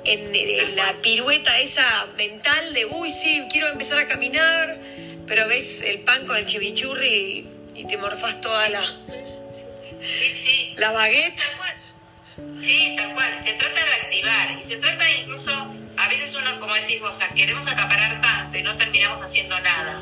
[0.03, 4.77] en la pirueta esa mental de, uy, sí, quiero empezar a caminar,
[5.27, 8.81] pero ves el pan con el chimichurri y, te morfás toda la,
[10.01, 10.73] sí.
[10.77, 11.35] La baguette.
[11.35, 12.63] Tal cual.
[12.63, 13.43] Sí, tal cual.
[13.43, 15.51] Se trata de activar y se trata incluso,
[15.97, 20.01] a veces uno, como decís vos, queremos acaparar tanto y no terminamos haciendo nada.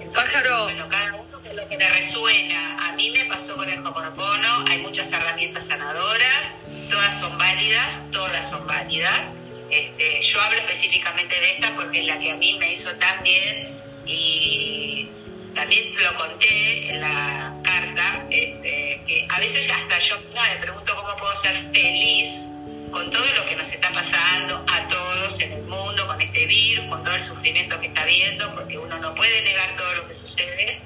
[0.00, 0.64] Entonces, Pájaro.
[0.64, 2.88] Bueno, cada uno con lo que le resuena.
[2.88, 6.56] A mí me pasó con el Hoponopono, hay muchas herramientas sanadoras,
[6.90, 9.26] todas son válidas, todas son válidas.
[9.70, 13.22] Este, yo hablo específicamente de esta porque es la que a mí me hizo tan
[13.22, 15.08] bien y
[15.54, 20.94] también lo conté en la carta, este, que a veces ya hasta yo me pregunto
[20.94, 22.46] cómo puedo ser feliz
[22.90, 26.86] con todo lo que nos está pasando a todos en el mundo, con este virus,
[26.88, 30.14] con todo el sufrimiento que está viendo, porque uno no puede negar todo lo que
[30.14, 30.80] sucede.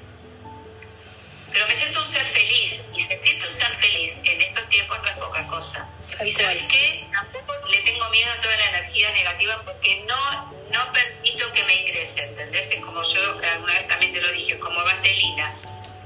[1.51, 5.09] Pero me siento un ser feliz, y sentirte un ser feliz en estos tiempos no
[5.09, 5.89] es poca cosa.
[6.15, 10.53] Tal y sabes qué, tampoco le tengo miedo a toda la energía negativa porque no,
[10.71, 12.71] no permito que me ingrese, ¿entendés?
[12.71, 15.53] Es como yo alguna vez también te lo dije, como vaselina,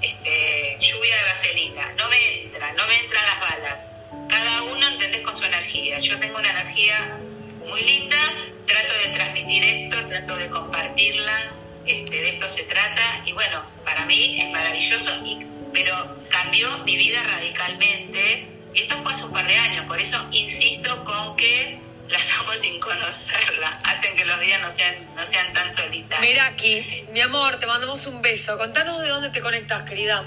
[0.01, 3.83] este, lluvia de vaselina, no me entra, no me entran las balas.
[4.29, 5.21] Cada uno, ¿entendés?
[5.21, 5.99] Con su energía.
[5.99, 7.17] Yo tengo una energía
[7.65, 8.17] muy linda,
[8.65, 11.51] trato de transmitir esto, trato de compartirla,
[11.85, 16.97] este, de esto se trata y bueno, para mí es maravilloso, y, pero cambió mi
[16.97, 21.79] vida radicalmente esto fue hace un par de años, por eso insisto con que
[22.09, 26.19] las amo sin conocerla, hacen que los días no sean, no sean tan solitarios.
[26.19, 28.57] Meraki, mi amor, te mandamos un beso.
[28.57, 30.23] Contanos de dónde te conectas, querida.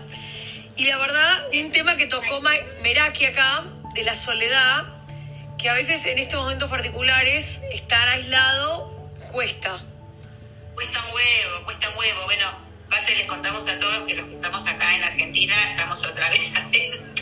[0.77, 2.41] Y la verdad, un tema que tocó
[2.83, 4.87] Meraki acá, de la soledad,
[5.59, 8.91] que a veces en estos momentos particulares estar aislado
[9.31, 9.85] cuesta.
[10.75, 12.25] Cuesta un huevo, cuesta un huevo.
[12.25, 16.31] Bueno, aparte les contamos a todos que los que estamos acá en Argentina estamos otra
[16.31, 17.14] vez adentro.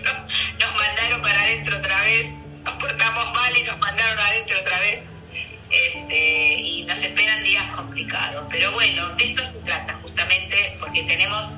[0.58, 2.26] Nos mandaron para adentro otra vez,
[2.64, 5.04] nos portamos mal y nos mandaron adentro otra vez.
[5.70, 8.46] Este, y nos esperan días complicados.
[8.50, 11.48] Pero bueno, de esto se trata justamente porque tenemos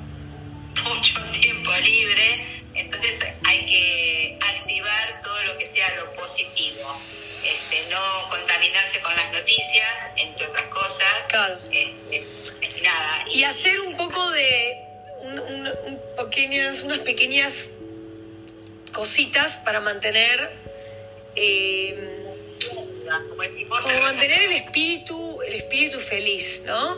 [0.83, 7.01] mucho tiempo libre, entonces hay que activar todo lo que sea lo positivo.
[7.43, 11.23] Este, no contaminarse con las noticias, entre otras cosas.
[11.29, 11.59] Claro.
[11.71, 13.25] Este, nada.
[13.31, 14.77] Y hacer un poco de
[15.23, 15.99] un- un-
[16.85, 17.69] unas pequeñas
[18.95, 20.49] cositas para mantener
[21.35, 22.23] eh,
[23.69, 26.95] como mantener el espíritu, el espíritu feliz, ¿no?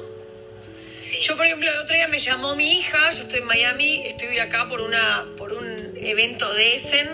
[1.10, 1.20] Sí.
[1.22, 4.38] Yo, por ejemplo, el otro día me llamó mi hija, yo estoy en Miami, estoy
[4.40, 7.10] acá por una por un evento de Essen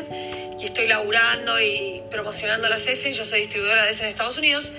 [0.59, 4.71] y estoy laburando y promocionando las Essen, yo soy distribuidora de Essen en Estados Unidos.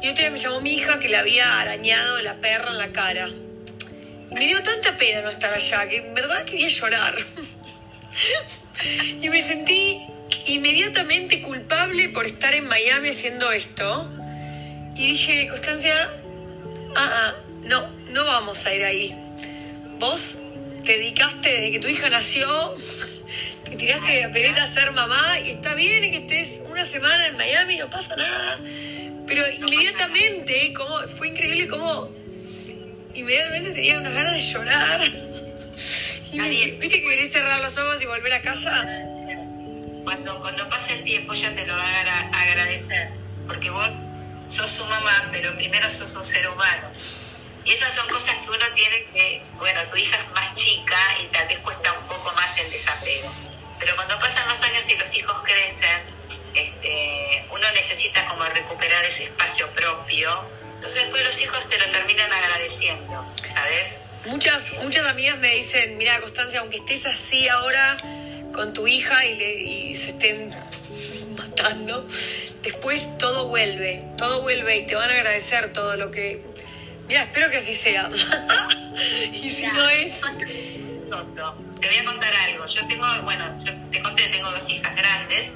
[0.00, 2.92] Y otro día me llamó mi hija que le había arañado la perra en la
[2.92, 3.28] cara.
[4.30, 7.16] Y me dio tanta pena no estar allá, que en verdad quería llorar.
[9.22, 10.02] y me sentí
[10.46, 14.10] inmediatamente culpable por estar en Miami haciendo esto.
[14.94, 16.10] Y dije, Constancia,
[16.96, 19.14] ah, ah, no, no vamos a ir ahí.
[19.98, 20.38] Vos
[20.84, 22.76] te dedicaste desde que tu hija nació,
[23.64, 27.26] te tiraste de la peleta a ser mamá y está bien que estés una semana
[27.26, 28.58] en Miami, no pasa nada.
[29.26, 32.10] Pero inmediatamente, como, fue increíble como
[33.14, 35.12] inmediatamente tenía unas ganas de llorar.
[36.32, 38.86] Viste que querés cerrar los ojos y volver a casa.
[40.04, 43.10] cuando, cuando pase el tiempo ya te lo va a agra- agradecer,
[43.46, 43.88] porque vos
[44.48, 46.90] sos su mamá, pero primero sos un ser humano.
[47.64, 51.26] Y esas son cosas que uno tiene que, bueno, tu hija es más chica y
[51.26, 53.30] tal vez cuesta un poco más el desapego.
[53.78, 56.00] Pero cuando pasan los años y los hijos crecen,
[56.54, 60.40] este, uno necesita como recuperar ese espacio propio.
[60.76, 63.98] Entonces después los hijos te lo terminan agradeciendo, ¿sabes?
[64.26, 67.96] Muchas, muchas amigas me dicen, mira Constancia, aunque estés así ahora
[68.52, 70.54] con tu hija y, le- y se estén
[71.36, 72.06] matando,
[72.62, 76.42] después todo vuelve, todo vuelve y te van a agradecer todo lo que...
[77.06, 78.10] Mira, espero que así sea.
[79.32, 80.20] y si no es...
[80.20, 82.66] Te voy a contar algo.
[82.66, 85.52] Yo tengo, bueno, yo te conté, tengo dos hijas grandes.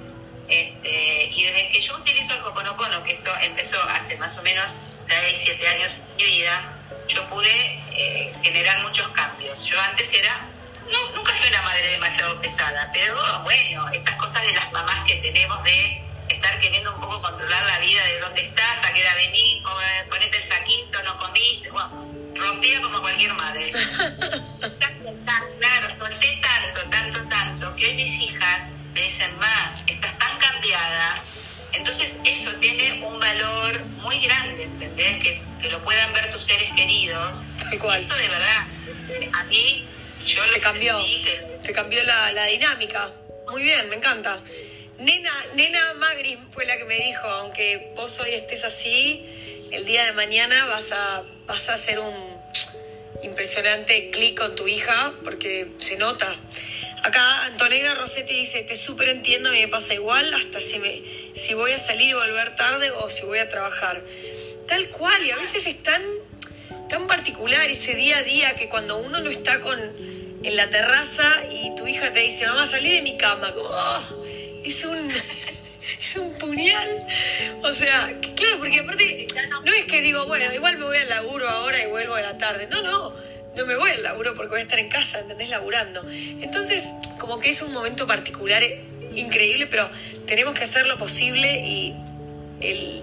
[0.48, 4.92] Este, y desde que yo utilizo el Hoponopono, que esto empezó hace más o menos
[5.08, 9.64] 6, 7 años en mi vida, yo pude eh, generar muchos cambios.
[9.64, 10.48] Yo antes era,
[10.90, 15.16] no, nunca fui una madre demasiado pesada, pero bueno, estas cosas de las mamás que
[15.16, 19.14] tenemos de estar queriendo un poco controlar la vida de dónde estás, a qué hora
[19.14, 19.62] venís,
[20.08, 23.72] ponete el saquito, no comiste, bueno, rompía como cualquier madre.
[25.58, 31.22] Claro, solté tanto, tanto, tanto, que hoy mis hijas me dicen, ma, estás tan cambiada.
[31.72, 35.22] Entonces eso tiene un valor muy grande, ¿entendés?
[35.22, 37.42] Que, que lo puedan ver tus seres queridos.
[37.80, 38.02] Cual.
[38.02, 38.66] Esto de verdad,
[39.32, 39.84] a mí,
[40.24, 43.10] yo lo Te cambió, sentí que te cambió la, la dinámica.
[43.50, 44.38] Muy bien, me encanta.
[44.98, 50.04] Nena, nena Magri fue la que me dijo, aunque vos hoy estés así, el día
[50.04, 52.40] de mañana vas a, vas a hacer un
[53.22, 56.36] impresionante clic con tu hija, porque se nota.
[57.02, 61.02] Acá Antonella Rossetti dice, te súper entiendo, me pasa igual, hasta si, me,
[61.34, 64.04] si voy a salir y volver tarde o si voy a trabajar.
[64.68, 66.02] Tal cual, y a veces es tan,
[66.88, 71.42] tan particular ese día a día que cuando uno no está con, en la terraza
[71.50, 74.24] y tu hija te dice, mamá, salí de mi cama, como, oh,
[74.64, 75.10] es un...
[76.00, 77.06] es un puñal.
[77.62, 79.26] O sea, claro, porque aparte,
[79.64, 82.38] no es que digo, bueno, igual me voy al laburo ahora y vuelvo a la
[82.38, 82.66] tarde.
[82.68, 83.14] No, no,
[83.56, 85.48] no me voy al laburo porque voy a estar en casa, ¿entendés?
[85.48, 86.02] Laburando.
[86.10, 86.84] Entonces,
[87.18, 88.62] como que es un momento particular,
[89.14, 89.88] increíble, pero
[90.26, 91.94] tenemos que hacer lo posible y
[92.60, 93.02] el,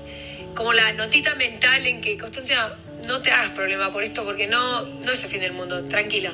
[0.55, 4.83] como la notita mental en que, Constancia, no te hagas problema por esto porque no,
[4.83, 6.33] no es el fin del mundo, tranquila.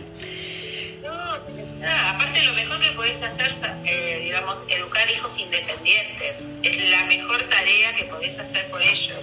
[1.87, 3.53] Ah, aparte lo mejor que podés hacer,
[3.85, 6.47] eh, digamos, educar hijos independientes.
[6.63, 9.19] Es la mejor tarea que podés hacer por ellos.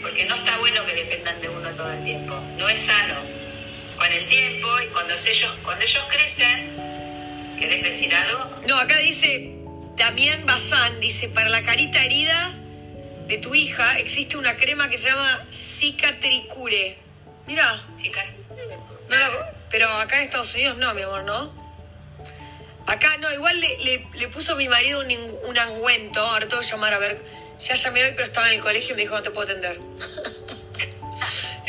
[0.00, 2.36] Porque no está bueno que dependan de uno todo el tiempo.
[2.56, 3.37] No es sano.
[3.98, 8.62] Con el tiempo y cuando ellos, cuando ellos crecen, ¿querés decir algo?
[8.68, 9.50] No, acá dice,
[9.96, 12.54] Damián Bazán, dice, para la carita herida
[13.26, 16.96] de tu hija existe una crema que se llama Cicatricure.
[17.46, 17.82] Mira.
[19.08, 19.16] No,
[19.70, 21.52] pero acá en Estados Unidos no, mi amor, ¿no?
[22.86, 25.10] Acá no, igual le, le, puso mi marido un,
[25.46, 26.20] un angüento.
[26.20, 27.20] Ahora tengo que llamar a ver.
[27.60, 29.80] Ya llamé hoy, pero estaba en el colegio y me dijo no te puedo atender.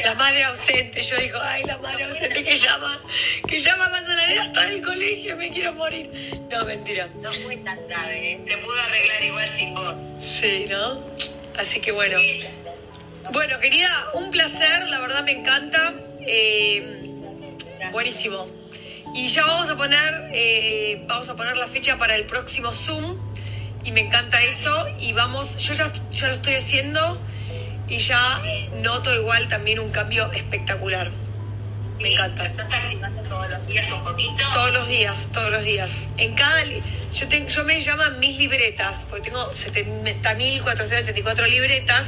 [0.03, 1.01] la madre ausente.
[1.01, 3.01] Yo digo, ay, la madre ausente que llama.
[3.47, 6.09] Que llama cuando la nena está en el colegio me quiero morir.
[6.51, 7.09] No, mentira.
[7.21, 8.41] No fue tan grave, ¿eh?
[8.45, 9.95] Te pudo arreglar igual sin vos.
[10.19, 11.03] Sí, ¿no?
[11.57, 12.19] Así que bueno.
[13.31, 14.88] Bueno, querida, un placer.
[14.88, 15.93] La verdad me encanta.
[16.21, 17.05] Eh,
[17.91, 18.47] buenísimo.
[19.13, 23.17] Y ya vamos a poner, eh, vamos a poner la fecha para el próximo Zoom.
[23.83, 24.88] Y me encanta eso.
[24.99, 27.19] Y vamos, yo ya, ya lo estoy haciendo
[27.89, 28.41] y ya
[28.82, 31.12] noto igual también un cambio espectacular.
[31.99, 32.45] Me encanta.
[32.45, 34.43] ¿Estás activando todos los días un poquito?
[34.54, 36.10] Todos los días, todos los días.
[36.17, 42.08] En cada yo tengo, yo me llaman mis libretas, porque tengo 70.484 libretas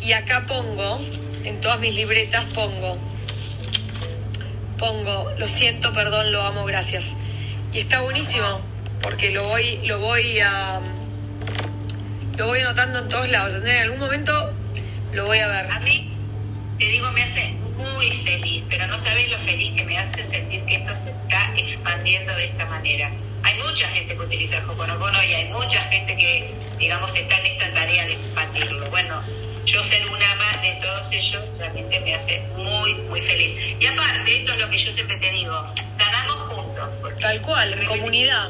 [0.00, 1.00] y acá pongo,
[1.42, 2.98] en todas mis libretas pongo
[4.78, 7.12] pongo, lo siento, perdón, lo amo, gracias.
[7.72, 8.60] Y está buenísimo,
[9.02, 10.80] porque lo voy, lo voy a
[12.38, 13.54] lo voy anotando en todos lados.
[13.54, 14.54] En algún momento
[15.12, 15.70] lo voy a ver.
[15.70, 16.16] A mí,
[16.78, 20.64] te digo, me hace muy feliz, pero no sabéis lo feliz que me hace sentir
[20.64, 23.10] que esto se está expandiendo de esta manera.
[23.42, 27.46] Hay mucha gente que utiliza el Hoponopono y hay mucha gente que, digamos, está en
[27.46, 28.88] esta tarea de expandirlo.
[28.90, 29.20] Bueno,
[29.66, 33.76] yo ser una más de todos ellos realmente me hace muy, muy feliz.
[33.80, 36.88] Y aparte, esto es lo que yo siempre te digo, sanamos juntos.
[37.20, 38.48] Tal cual, en comunidad.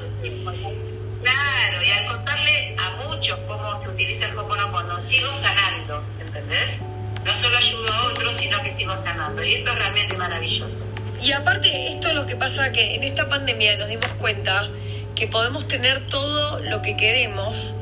[1.30, 6.80] Claro, y al contarle a muchos cómo se utiliza el Hoponopono, sigo sanando, ¿entendés?
[7.24, 9.42] No solo ayudo a otros, sino que sigo sanando.
[9.42, 10.76] Y esto es realmente maravilloso.
[11.20, 14.68] Y aparte, esto es lo que pasa que en esta pandemia nos dimos cuenta
[15.14, 17.74] que podemos tener todo lo que queremos,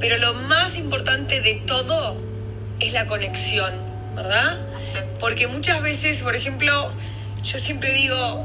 [0.00, 2.16] pero lo más importante de todo
[2.78, 3.74] es la conexión,
[4.14, 4.58] ¿verdad?
[5.18, 6.92] Porque muchas veces, por ejemplo,
[7.42, 8.44] yo siempre digo,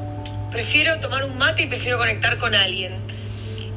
[0.51, 2.99] prefiero tomar un mate y prefiero conectar con alguien.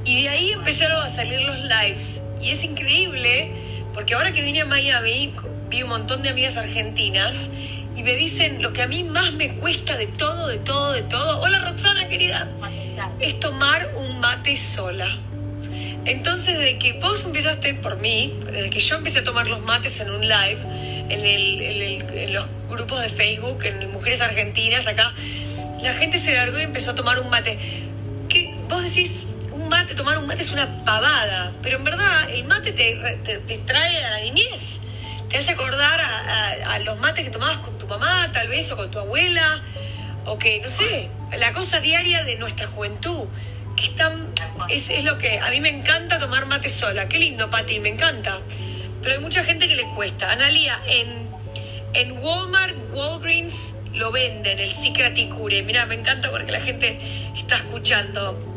[0.05, 2.23] Y de ahí empezaron a salir los lives.
[2.41, 3.53] Y es increíble,
[3.95, 5.35] porque ahora que vine a Miami,
[5.71, 7.49] vi un montón de amigas argentinas
[7.97, 11.03] y me dicen lo que a mí más me cuesta de todo, de todo, de
[11.03, 11.41] todo.
[11.41, 12.49] Hola Roxana, querida.
[13.19, 15.19] Es tomar un mate sola.
[16.05, 20.01] Entonces, de que vos empezaste por mí, desde que yo empecé a tomar los mates
[20.01, 20.59] en un live,
[21.09, 25.15] en, el, los grupos de Facebook, en Mujeres Argentinas, acá,
[25.81, 27.59] la gente se largó y empezó a tomar un mate.
[28.29, 29.24] Que vos decís,
[29.75, 34.05] mate, tomar un mate es una pavada, pero en verdad el mate te, te, trae
[34.05, 34.79] a la niñez,
[35.29, 38.89] te hace acordar a, los mates que tomabas con tu mamá, tal vez, o con
[38.93, 39.63] tu abuela,
[40.27, 43.27] o que, no sé, la cosa diaria de nuestra juventud
[43.75, 43.93] que
[44.69, 47.09] es, es, lo que a mí me encanta tomar mate sola.
[47.09, 48.39] Qué lindo, Pati, me encanta.
[49.03, 50.31] Pero hay mucha gente que le cuesta.
[50.31, 51.29] Analia, en,
[51.95, 54.73] en Walmart, Walgreens lo venden, el
[55.31, 55.63] Cure.
[55.65, 57.01] Mira, me encanta porque la gente
[57.37, 58.54] está escuchando.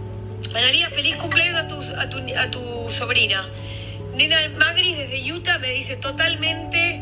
[0.56, 3.50] Analia, feliz cumpleaños a tu, a tu, a tu sobrina.
[4.16, 7.00] Nena Magris desde Utah me dice totalmente,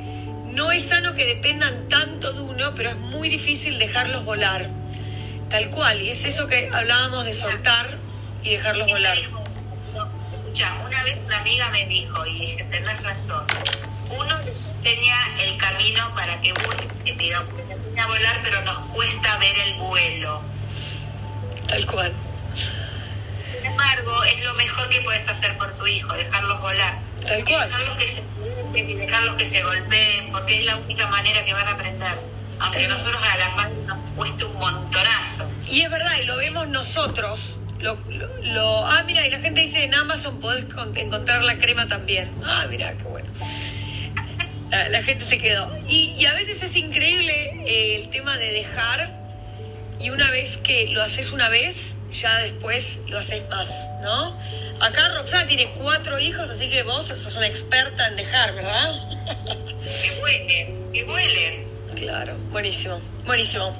[0.52, 4.70] no es sano que dependan tanto de uno, pero es muy difícil dejarlos volar.
[5.50, 7.98] Tal cual, y es eso que hablábamos de soltar
[8.44, 9.18] y dejarlos volar.
[9.18, 13.46] Escucha, una vez una amiga me dijo, y dije, tenés razón,
[14.18, 14.40] uno
[14.78, 19.74] enseña el camino para que vuele, digamos, enseña a volar, pero nos cuesta ver el
[19.76, 20.42] vuelo.
[21.68, 22.14] Tal cual.
[23.58, 27.00] Sin embargo, es lo mejor que puedes hacer por tu hijo, dejarlos volar.
[27.26, 27.68] Tal cual.
[27.70, 28.24] Dejarlos que se
[28.76, 32.14] y dejarlos que se golpeen, porque es la única manera que van a aprender.
[32.60, 35.50] Aunque nosotros a las manos nos cueste un montonazo.
[35.68, 39.62] Y es verdad, y lo vemos nosotros, lo, lo- lo- ah, mira, y la gente
[39.62, 42.32] dice en Amazon podés con- encontrar la crema también.
[42.46, 43.30] Ah, mira, qué bueno.
[44.70, 45.72] La, la gente se quedó.
[45.88, 49.12] Y, y a veces es increíble eh, el tema de dejar
[50.00, 53.70] y una vez que lo haces una vez, ya después lo haces más,
[54.02, 54.38] ¿no?
[54.80, 58.94] Acá Roxana tiene cuatro hijos, así que vos sos una experta en dejar, ¿verdad?
[60.02, 61.66] Que huelen, que huelen.
[61.96, 63.74] Claro, buenísimo, buenísimo.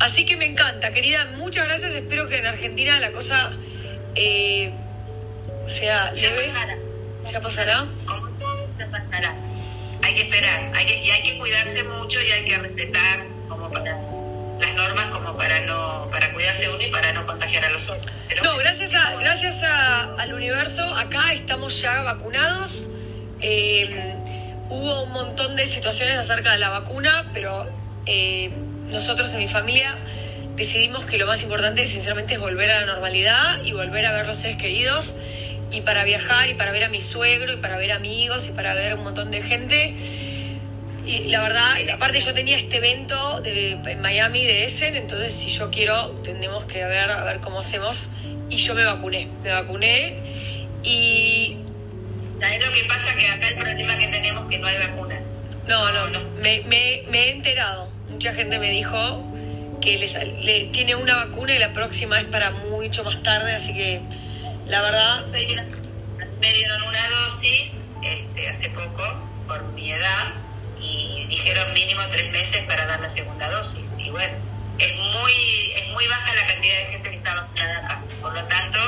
[0.00, 1.92] Así que me encanta, querida, muchas gracias.
[1.94, 3.52] Espero que en Argentina la cosa
[4.14, 4.72] eh,
[5.66, 6.48] sea Ya leve.
[6.48, 6.76] pasará.
[7.32, 7.86] ¿Ya pasará?
[8.06, 9.34] Como todo, ya pasará.
[10.02, 13.70] Hay que esperar, hay que, y hay que cuidarse mucho y hay que respetar como
[13.70, 13.96] para
[14.62, 18.10] las normas como para no para cuidarse uno y para no contagiar a los otros.
[18.28, 22.88] Pero No, gracias, a, gracias a- al universo, acá estamos ya vacunados.
[23.40, 24.14] Eh,
[24.68, 27.68] hubo un montón de situaciones acerca de la vacuna, pero
[28.06, 28.50] eh,
[28.90, 29.96] nosotros en mi familia
[30.56, 34.26] decidimos que lo más importante, sinceramente, es volver a la normalidad y volver a ver
[34.26, 35.16] los seres queridos
[35.70, 38.74] y para viajar y para ver a mi suegro y para ver amigos y para
[38.74, 39.94] ver un montón de gente.
[41.04, 45.50] Y la verdad, aparte yo tenía este evento de, en Miami de Essen, entonces si
[45.50, 48.08] yo quiero, tenemos que ver a ver cómo hacemos.
[48.48, 50.18] Y yo me vacuné, me vacuné
[50.84, 51.56] y
[52.40, 53.14] ¿sabes lo que pasa?
[53.16, 55.22] Que acá el problema que tenemos es que no hay vacunas.
[55.66, 57.90] no, no, no, me, me- me he enterado.
[58.10, 59.24] Mucha gente me dijo
[59.80, 63.54] que le, sal- le- tiene una vacuna y la próxima es para mucho más tarde,
[63.54, 64.00] así que
[64.66, 65.24] la verdad,
[66.40, 69.02] Me dieron una dosis este, hace poco
[69.48, 70.32] por mi edad
[71.32, 73.88] dijeron mínimo tres meses para dar la segunda dosis.
[73.98, 74.34] Y bueno,
[74.78, 78.02] es muy, es muy baja la cantidad de gente que está vacunada acá.
[78.20, 78.78] Por lo tanto,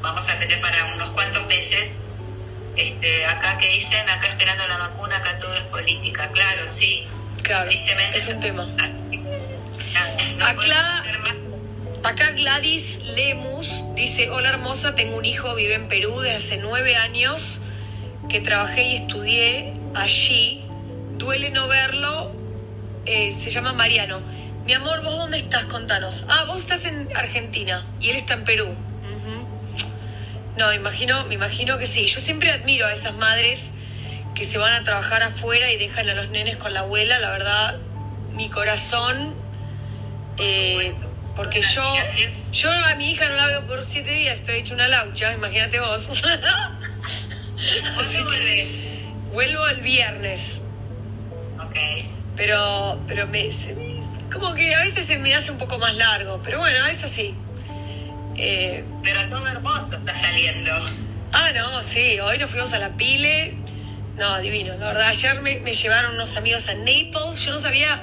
[0.00, 1.98] vamos a tener para unos cuantos meses.
[2.74, 6.30] Este, acá que dicen, acá esperando la vacuna, acá todo es política.
[6.32, 7.06] Claro, sí.
[7.42, 8.66] claro, es un tema.
[8.66, 10.46] No.
[12.02, 16.96] Acá Gladys Lemus dice, hola hermosa, tengo un hijo, vive en Perú desde hace nueve
[16.96, 17.60] años,
[18.30, 20.64] que trabajé y estudié allí.
[21.20, 22.32] Duele no verlo,
[23.04, 24.22] eh, se llama Mariano.
[24.64, 25.64] Mi amor, ¿vos dónde estás?
[25.64, 26.24] Contanos.
[26.28, 28.68] Ah, vos estás en Argentina y él está en Perú.
[28.68, 29.46] Ujú.
[30.56, 32.06] No, me imagino, me imagino que sí.
[32.06, 33.72] Yo siempre admiro a esas madres
[34.34, 37.18] que se van a trabajar afuera y dejan a los nenes con la abuela.
[37.18, 37.76] La verdad,
[38.32, 39.34] mi corazón
[40.38, 40.94] eh,
[41.36, 41.82] porque yo,
[42.50, 45.80] yo a mi hija no la veo por siete días, estoy hecho una laucha, imagínate
[45.80, 46.08] vos.
[47.94, 48.68] ¿Cuándo volvés?
[49.32, 50.59] Vuelvo el viernes,
[52.36, 54.00] Pero, pero me, se me-
[54.32, 57.34] como que a veces se me hace un poco más largo, pero bueno, es así.
[58.36, 60.70] Eh, Pero todo hermoso está saliendo.
[61.32, 63.54] ah, no, sí, hoy nos fuimos a la Pile.
[64.16, 68.00] No, divino, la verdad, ayer me, me llevaron unos amigos a Naples, yo no sabía,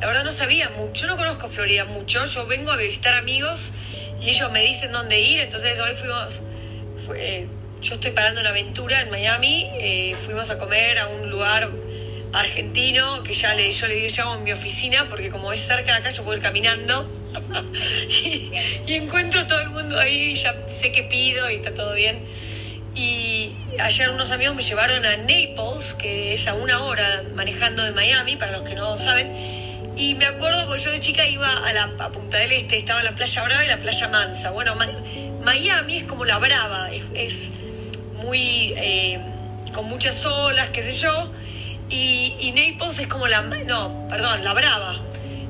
[0.00, 3.72] la verdad no sabía mucho, yo no conozco Florida mucho, yo vengo a visitar amigos
[4.20, 6.40] y ellos me dicen dónde ir, entonces hoy fuimos,
[7.04, 7.48] fue-
[7.82, 11.68] yo estoy parando una aventura en Miami, eh, fuimos a comer a un lugar
[12.32, 15.92] argentino que ya le, yo le digo, llamo en mi oficina porque como es cerca
[15.92, 17.08] de acá yo puedo ir caminando
[18.08, 18.52] y,
[18.86, 22.24] y encuentro a todo el mundo ahí, ya sé qué pido y está todo bien.
[22.94, 27.92] Y ayer unos amigos me llevaron a Naples, que es a una hora manejando de
[27.92, 29.92] Miami, para los que no saben.
[29.98, 33.02] Y me acuerdo, porque yo de chica iba a, la, a Punta del Este, estaba
[33.02, 34.50] la playa Brava y la playa Mansa.
[34.50, 34.88] Bueno, Ma-
[35.44, 37.50] Miami es como la Brava, es, es
[38.14, 38.72] muy.
[38.76, 39.20] eh,
[39.74, 41.30] con muchas olas, qué sé yo.
[41.88, 43.42] Y, y Naples es como la.
[43.42, 45.00] No, perdón, la Brava.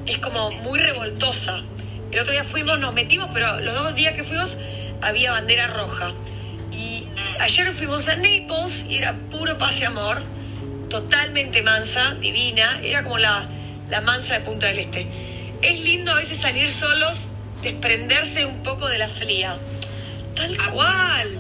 [0.06, 1.62] Es como muy revoltosa.
[2.10, 4.56] El otro día fuimos, nos metimos, pero los dos días que fuimos
[5.00, 6.12] había bandera roja.
[6.70, 7.06] Y
[7.40, 10.22] ayer fuimos a Naples y era puro paz y amor,
[10.88, 13.48] totalmente mansa, divina, era como la,
[13.90, 15.06] la mansa de Punta del Este.
[15.62, 17.28] Es lindo a veces salir solos,
[17.62, 19.56] desprenderse un poco de la fría.
[20.34, 21.38] Tal cual.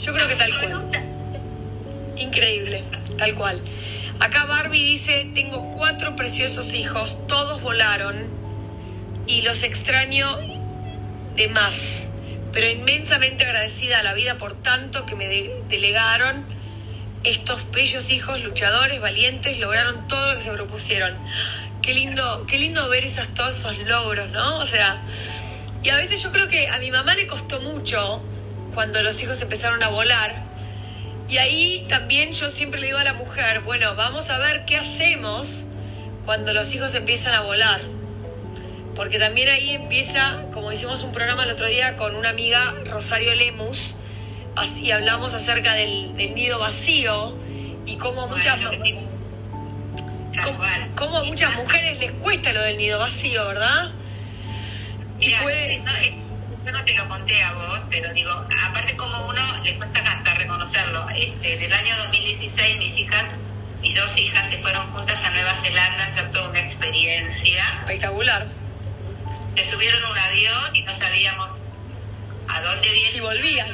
[0.00, 1.04] Yo creo que tal cual.
[2.16, 2.82] Increíble,
[3.18, 3.60] tal cual.
[4.20, 8.14] Acá Barbie dice, tengo cuatro preciosos hijos, todos volaron
[9.26, 10.38] y los extraño
[11.34, 12.06] de más,
[12.52, 16.44] pero inmensamente agradecida a la vida por tanto que me de- delegaron.
[17.24, 21.16] Estos bellos hijos luchadores, valientes, lograron todo lo que se propusieron.
[21.82, 24.58] Qué lindo, qué lindo ver esos, todos esos logros, ¿no?
[24.58, 24.98] O sea,
[25.82, 28.22] y a veces yo creo que a mi mamá le costó mucho
[28.74, 30.43] cuando los hijos empezaron a volar.
[31.28, 34.76] Y ahí también yo siempre le digo a la mujer, bueno, vamos a ver qué
[34.76, 35.64] hacemos
[36.24, 37.80] cuando los hijos empiezan a volar.
[38.94, 43.34] Porque también ahí empieza, como hicimos un programa el otro día con una amiga, Rosario
[43.34, 43.96] Lemus,
[44.54, 47.36] así hablamos acerca del, del nido vacío
[47.86, 48.58] y cómo muchas,
[50.96, 53.90] cómo, a muchas mujeres les cuesta lo del nido vacío, ¿verdad?
[55.18, 55.82] Y puede...
[56.64, 60.34] yo no te lo conté a vos, pero digo, aparte como uno le cuesta hasta
[60.34, 63.26] reconocerlo, este, del año 2016 mis hijas,
[63.80, 67.64] mis dos hijas se fueron juntas a Nueva Zelanda a hacer toda una experiencia.
[67.80, 68.46] Espectacular.
[69.56, 71.50] Se subieron a un avión y no sabíamos
[72.48, 73.12] a dónde vienen.
[73.12, 73.68] Si volvían.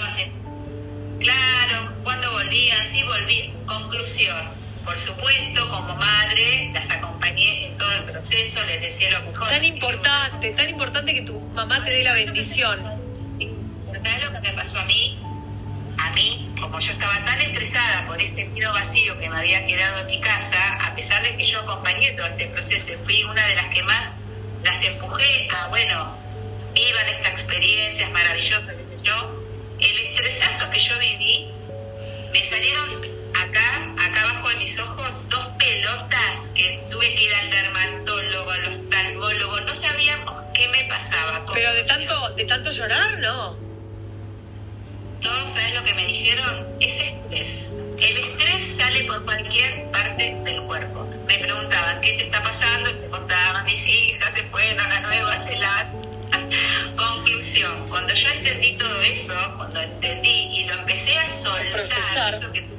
[1.21, 3.53] Claro, cuando volvían, sí volvían.
[3.67, 4.51] Conclusión,
[4.85, 9.49] por supuesto, como madre, las acompañé en todo el proceso, les decía lo mejor.
[9.49, 12.81] Tan importante, tan importante que tu mamá te dé la bendición.
[14.03, 15.19] ¿Sabes lo que me pasó a mí?
[15.99, 20.01] A mí, como yo estaba tan estresada por este nido vacío que me había quedado
[20.01, 23.47] en mi casa, a pesar de que yo acompañé todo este proceso y fui una
[23.47, 24.11] de las que más
[24.63, 26.17] las empujé a, bueno,
[26.73, 28.73] vivan esta experiencia, es maravillosa,
[29.03, 29.45] yo,
[29.79, 31.49] el estresazo que yo viví,
[32.33, 33.20] me salieron
[34.01, 39.61] acá, abajo de mis ojos, dos pelotas que tuve que ir al dermatólogo, al oftalmólogo,
[39.61, 41.45] no sabíamos qué me pasaba.
[41.53, 43.57] Pero de tanto, de tanto llorar, no.
[45.21, 46.67] Todos, ¿sabes lo que me dijeron?
[46.81, 47.73] Es estrés.
[47.99, 51.07] El estrés sale por cualquier parte del cuerpo.
[51.27, 52.91] Me preguntaban, ¿qué te está pasando?
[52.91, 55.93] Y me contaban, mis hijas se fueron a Nueva Zelanda.
[56.97, 62.35] Conclusión, cuando yo entendí todo eso, cuando entendí y lo empecé a soltar, Procesar.
[62.35, 62.70] esto que,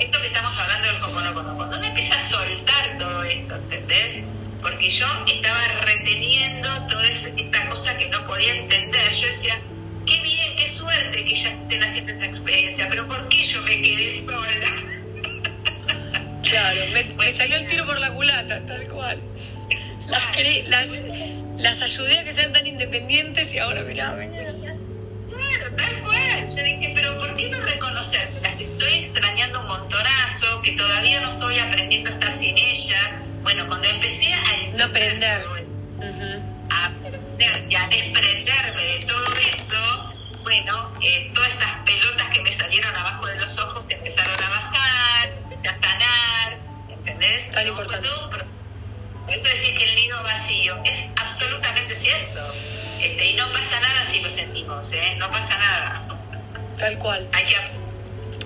[0.00, 4.24] esto que estamos hablando del Hoponopono, cuando uno empieza a soltar todo esto, ¿entendés?
[4.60, 9.12] Porque yo estaba reteniendo toda esta cosa que no podía entender.
[9.12, 9.58] Yo decía,
[10.06, 13.82] qué bien, qué suerte que ya estén haciendo esta experiencia, pero ¿por qué yo me
[13.82, 14.76] quedé sola?
[16.42, 19.20] Claro, me, me salió el tiro por la culata, tal cual.
[20.08, 20.22] Las,
[20.66, 20.88] las,
[21.58, 24.52] las ayudé a que sean tan independientes y ahora mirá, mirá.
[24.52, 26.09] Claro, tal cual.
[26.54, 28.28] Yo dije, pero ¿por qué no reconocer?
[28.42, 33.20] Las estoy extrañando un montonazo, que todavía no estoy aprendiendo a estar sin ella.
[33.42, 34.42] Bueno, cuando empecé a
[34.76, 35.44] No aprender.
[36.70, 42.52] a aprender y a desprenderme de todo esto, bueno, eh, todas esas pelotas que me
[42.52, 45.32] salieron abajo de los ojos que empezaron a bajar,
[45.68, 46.58] a sanar,
[46.90, 47.50] ¿entendés?
[47.50, 48.08] Tan importante.
[49.24, 52.40] Por eso decir que el nido vacío es absolutamente cierto.
[53.00, 55.14] Este, y no pasa nada si lo sentimos, ¿eh?
[55.16, 56.09] No pasa nada.
[56.80, 57.28] Tal cual.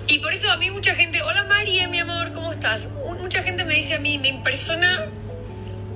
[0.07, 2.89] Que Y por eso a mí mucha gente, hola María, mi amor, ¿cómo estás?
[3.17, 5.05] Mucha gente me dice a mí, me impresiona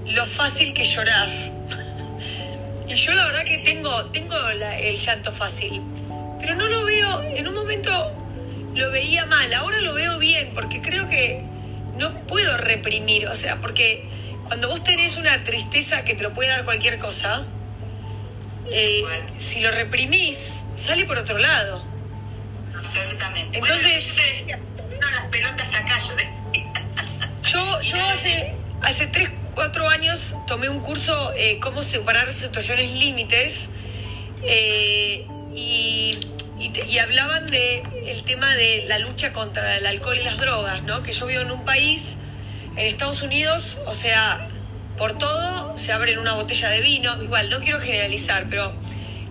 [0.06, 1.52] lo fácil que llorás.
[2.88, 5.82] Y yo la verdad que tengo, tengo la- el llanto fácil.
[6.40, 7.92] Pero no lo veo, en un momento
[8.74, 11.44] lo veía mal, ahora lo veo bien, porque creo que
[11.98, 14.06] no puedo reprimir, o sea, porque
[14.48, 17.44] cuando vos tenés una tristeza que te lo puede dar cualquier cosa,
[18.72, 19.04] eh,
[19.38, 21.89] si lo reprimís, sale por otro lado.
[22.90, 23.58] Absolutamente.
[23.58, 24.60] Entonces- Bueno, yo te decía,
[25.00, 26.86] no las pelotas acá, yo decía.
[27.44, 33.70] Yo, yo hace, hace 3, 4 años tomé un curso eh, cómo separar situaciones límites
[34.44, 36.20] eh, y,
[36.60, 41.02] y hablaban de el tema de la lucha contra el alcohol y las drogas, ¿no?
[41.04, 42.18] Que yo vivo en un país,
[42.76, 44.50] en Estados Unidos, o sea,
[44.98, 48.74] por todo se abren una botella de vino, igual, no quiero generalizar, pero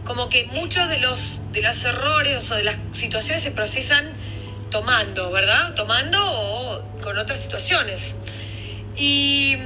[0.04, 4.12] como que muchos de los, de los errores o de las situaciones se procesan
[4.70, 5.74] tomando, ¿verdad?
[5.74, 8.14] Tomando o con otras situaciones.
[8.96, 9.56] Y,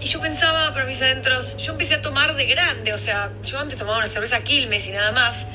[0.00, 3.58] y yo pensaba para mis adentros, yo empecé a tomar de grande, o sea, yo
[3.58, 5.46] antes tomaba una cerveza Quilmes y nada más,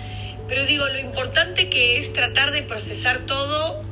[0.48, 3.84] pero digo, lo importante que es tratar de procesar todo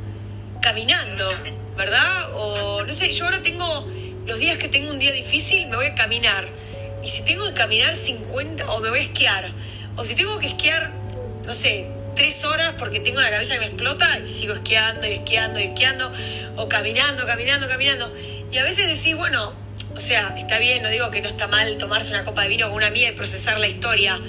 [0.62, 1.30] caminando,
[1.76, 2.30] ¿verdad?
[2.34, 3.88] O no sé, yo ahora tengo,
[4.26, 6.48] los días que tengo un día difícil, me voy a caminar.
[7.04, 9.52] Y si tengo que caminar 50, o me voy a esquiar,
[9.96, 10.92] o si tengo que esquiar,
[11.46, 15.14] no sé, tres horas porque tengo la cabeza que me explota, y sigo esquiando y
[15.14, 16.12] esquiando y esquiando,
[16.56, 18.14] o caminando, caminando, caminando.
[18.52, 19.54] Y a veces decís, bueno,
[19.96, 22.68] o sea, está bien, no digo que no está mal tomarse una copa de vino
[22.68, 24.20] con una amiga y procesar la historia,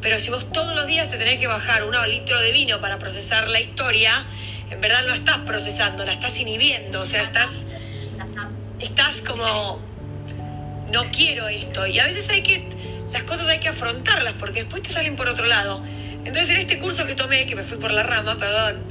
[0.00, 2.98] pero si vos todos los días te tenés que bajar un litro de vino para
[2.98, 4.26] procesar la historia,
[4.70, 7.50] en verdad no estás procesando, la estás inhibiendo, o sea, estás,
[8.80, 9.80] estás como,
[10.90, 11.86] no quiero esto.
[11.86, 12.68] Y a veces hay que,
[13.12, 15.82] las cosas hay que afrontarlas porque después te salen por otro lado.
[16.24, 18.82] Entonces en este curso que tomé, que me fui por la rama, perdón,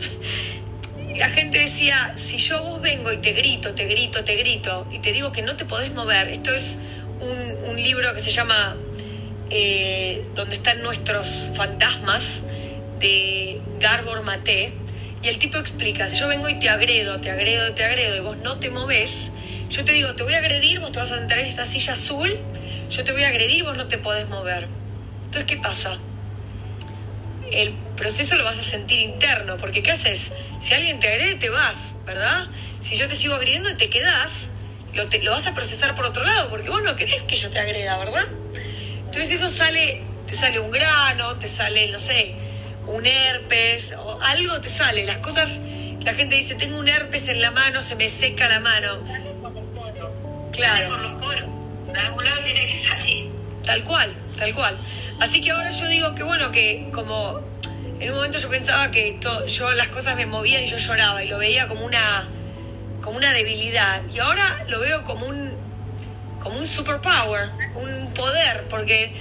[1.17, 4.99] la gente decía, si yo vos vengo y te grito, te grito, te grito, y
[4.99, 6.77] te digo que no te podés mover, esto es
[7.19, 8.77] un, libro que se llama
[9.49, 12.43] eh, Donde están nuestros fantasmas,
[12.99, 14.73] de Garbor Maté,
[15.21, 18.19] y el tipo explica, si yo vengo y te agredo, te agredo, te agredo, y
[18.19, 19.31] vos no te moves,
[19.69, 21.93] yo te digo, te voy a agredir, vos te vas a sentar en esta silla
[21.93, 22.38] azul,
[22.89, 24.67] yo te voy a agredir, vos no te podés mover.
[25.25, 25.99] Entonces, ¿qué pasa?
[27.62, 30.34] El proceso lo vas a sentir interno, porque ¿qué haces?
[30.62, 32.47] Si alguien te agrede, te vas, ¿verdad?
[32.82, 34.49] Si yo te sigo agrediendo y te quedás,
[34.93, 37.49] lo, te- lo vas a procesar por otro lado, porque vos no querés que yo
[37.49, 38.26] te agreda, ¿verdad?
[39.06, 42.36] Entonces eso sale, te sale un grano, te sale, no sé,
[42.88, 45.06] un herpes, o algo te sale.
[45.06, 45.60] Las cosas,
[46.01, 49.04] la gente dice, tengo un herpes en la mano, se me seca la mano.
[50.51, 50.89] Claro.
[50.89, 51.49] Por los poros.
[51.93, 53.32] De algún lado tiene que salir.
[53.66, 54.78] Tal cual, tal cual.
[55.20, 57.39] Así que ahora yo digo que bueno, que como
[57.99, 61.24] en un momento yo pensaba que to- yo las cosas me movían y yo lloraba
[61.24, 62.28] y lo veía como una
[63.01, 65.51] como una debilidad y ahora lo veo como un
[66.41, 69.16] como un superpower, un poder, porque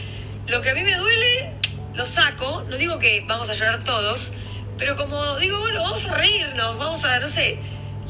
[0.47, 1.53] lo que a mí me duele
[1.95, 4.32] lo saco, no digo que vamos a llorar todos,
[4.78, 7.59] pero como digo, bueno, vamos a reírnos, vamos a, no sé,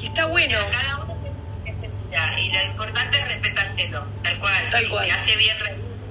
[0.01, 0.57] y está bueno.
[0.71, 1.13] Cada uno
[2.39, 4.69] y lo importante es respetárselo, tal cual.
[4.71, 5.11] Tal cual.
[5.11, 5.57] hace bien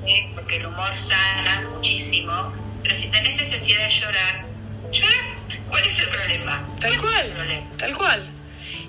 [0.04, 4.46] reírte, porque el humor sana muchísimo, pero si tenés necesidad de llorar,
[4.92, 5.38] llora.
[5.70, 6.68] ¿Cuál es el problema?
[6.80, 7.72] Tal ¿Cuál es el cual, problema?
[7.78, 8.30] tal cual.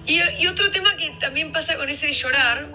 [0.06, 2.66] Y, y otro tema que también pasa con ese de llorar,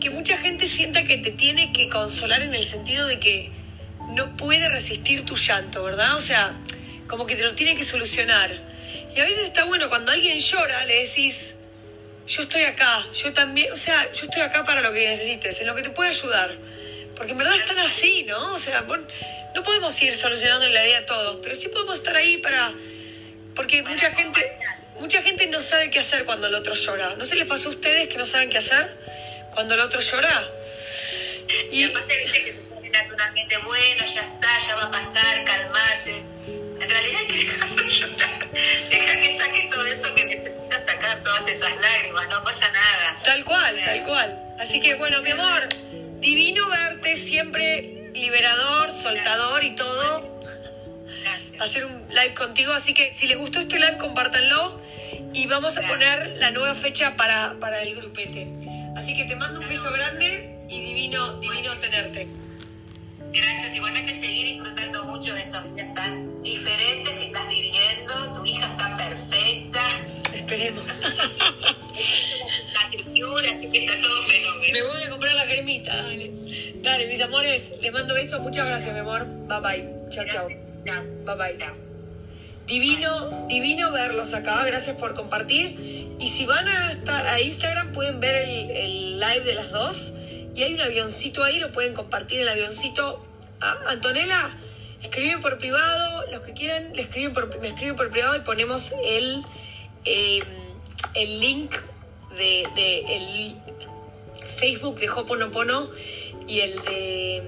[0.00, 3.50] que mucha gente sienta que te tiene que consolar en el sentido de que
[4.10, 6.16] no puede resistir tu llanto, ¿verdad?
[6.16, 6.54] O sea,
[7.08, 8.50] como que te lo tiene que solucionar.
[9.14, 11.56] Y a veces está bueno cuando alguien llora, le decís,
[12.26, 15.66] yo estoy acá, yo también, o sea, yo estoy acá para lo que necesites, en
[15.66, 16.56] lo que te pueda ayudar.
[17.18, 18.54] Porque en verdad están así, ¿no?
[18.54, 18.86] O sea,
[19.54, 22.72] no podemos ir solucionando la vida a todos, pero sí podemos estar ahí para...
[23.56, 24.56] Porque mucha gente,
[25.00, 27.16] mucha gente no sabe qué hacer cuando el otro llora.
[27.16, 28.96] ¿No se les pasó a ustedes que no saben qué hacer
[29.52, 30.48] cuando el otro llora?
[31.72, 36.22] Y aparte viste que naturalmente bueno, ya está, ya va a pasar, calmate.
[36.80, 38.48] En realidad hay que dejarlo llorar.
[38.52, 43.18] Deja que saque todo eso que necesita sacar, todas esas lágrimas, no pasa nada.
[43.24, 44.38] Tal cual, tal cual.
[44.60, 45.68] Así que bueno, mi amor,
[46.20, 50.38] divino verte, siempre liberador, soltador y todo.
[51.60, 54.80] Hacer un live contigo, así que si les gustó este live, compártanlo.
[55.32, 58.46] Y vamos a poner la nueva fecha para, para el grupete.
[58.96, 62.26] Así que te mando un beso grande y divino, divino tenerte.
[63.32, 68.34] Gracias, igualmente seguir disfrutando mucho de esos días tan diferentes que estás viviendo.
[68.36, 69.80] Tu hija está perfecta,
[70.32, 70.84] Esperemos.
[73.72, 74.72] está todo fenómeno.
[74.72, 76.32] Me voy a comprar la cremita, dale.
[76.82, 78.40] Dale, mis amores, les mando besos.
[78.40, 79.26] Muchas gracias, mi amor.
[79.46, 80.10] Bye bye.
[80.10, 80.48] Chao, chao.
[80.48, 81.58] Bye bye.
[82.66, 84.64] Divino, divino verlos acá.
[84.64, 86.16] Gracias por compartir.
[86.20, 90.14] Y si van hasta a Instagram pueden ver el, el live de las dos.
[90.54, 93.24] Y hay un avioncito ahí, lo pueden compartir el avioncito.
[93.60, 94.56] Ah, Antonella,
[95.02, 96.24] escriben por privado.
[96.30, 99.42] Los que quieran, le escriben por, me escriben por privado y ponemos el,
[100.04, 100.40] eh,
[101.14, 101.74] el link
[102.38, 103.56] de, de el
[104.56, 105.90] Facebook de Hoponopono
[106.46, 107.42] y el de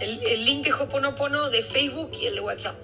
[0.00, 2.76] el, el link de Hoponopono de Facebook y el de WhatsApp.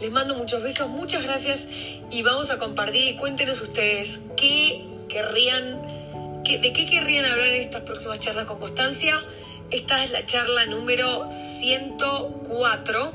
[0.00, 1.66] Les mando muchos besos, muchas gracias
[2.10, 7.60] y vamos a compartir y cuéntenos ustedes qué querrían, qué- de qué querrían hablar en
[7.62, 9.24] estas próximas charlas con Constancia.
[9.70, 13.12] Esta es la charla número 104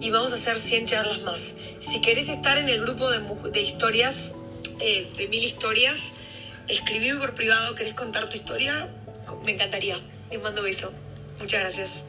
[0.00, 1.54] y vamos a hacer 100 charlas más.
[1.80, 3.20] Si querés estar en el grupo de,
[3.50, 4.34] de historias,
[4.80, 6.12] eh, de mil historias,
[6.68, 8.88] escribirme por privado, querés contar tu historia,
[9.44, 9.98] me encantaría.
[10.30, 10.92] Les mando beso.
[11.38, 12.04] Muchas gracias.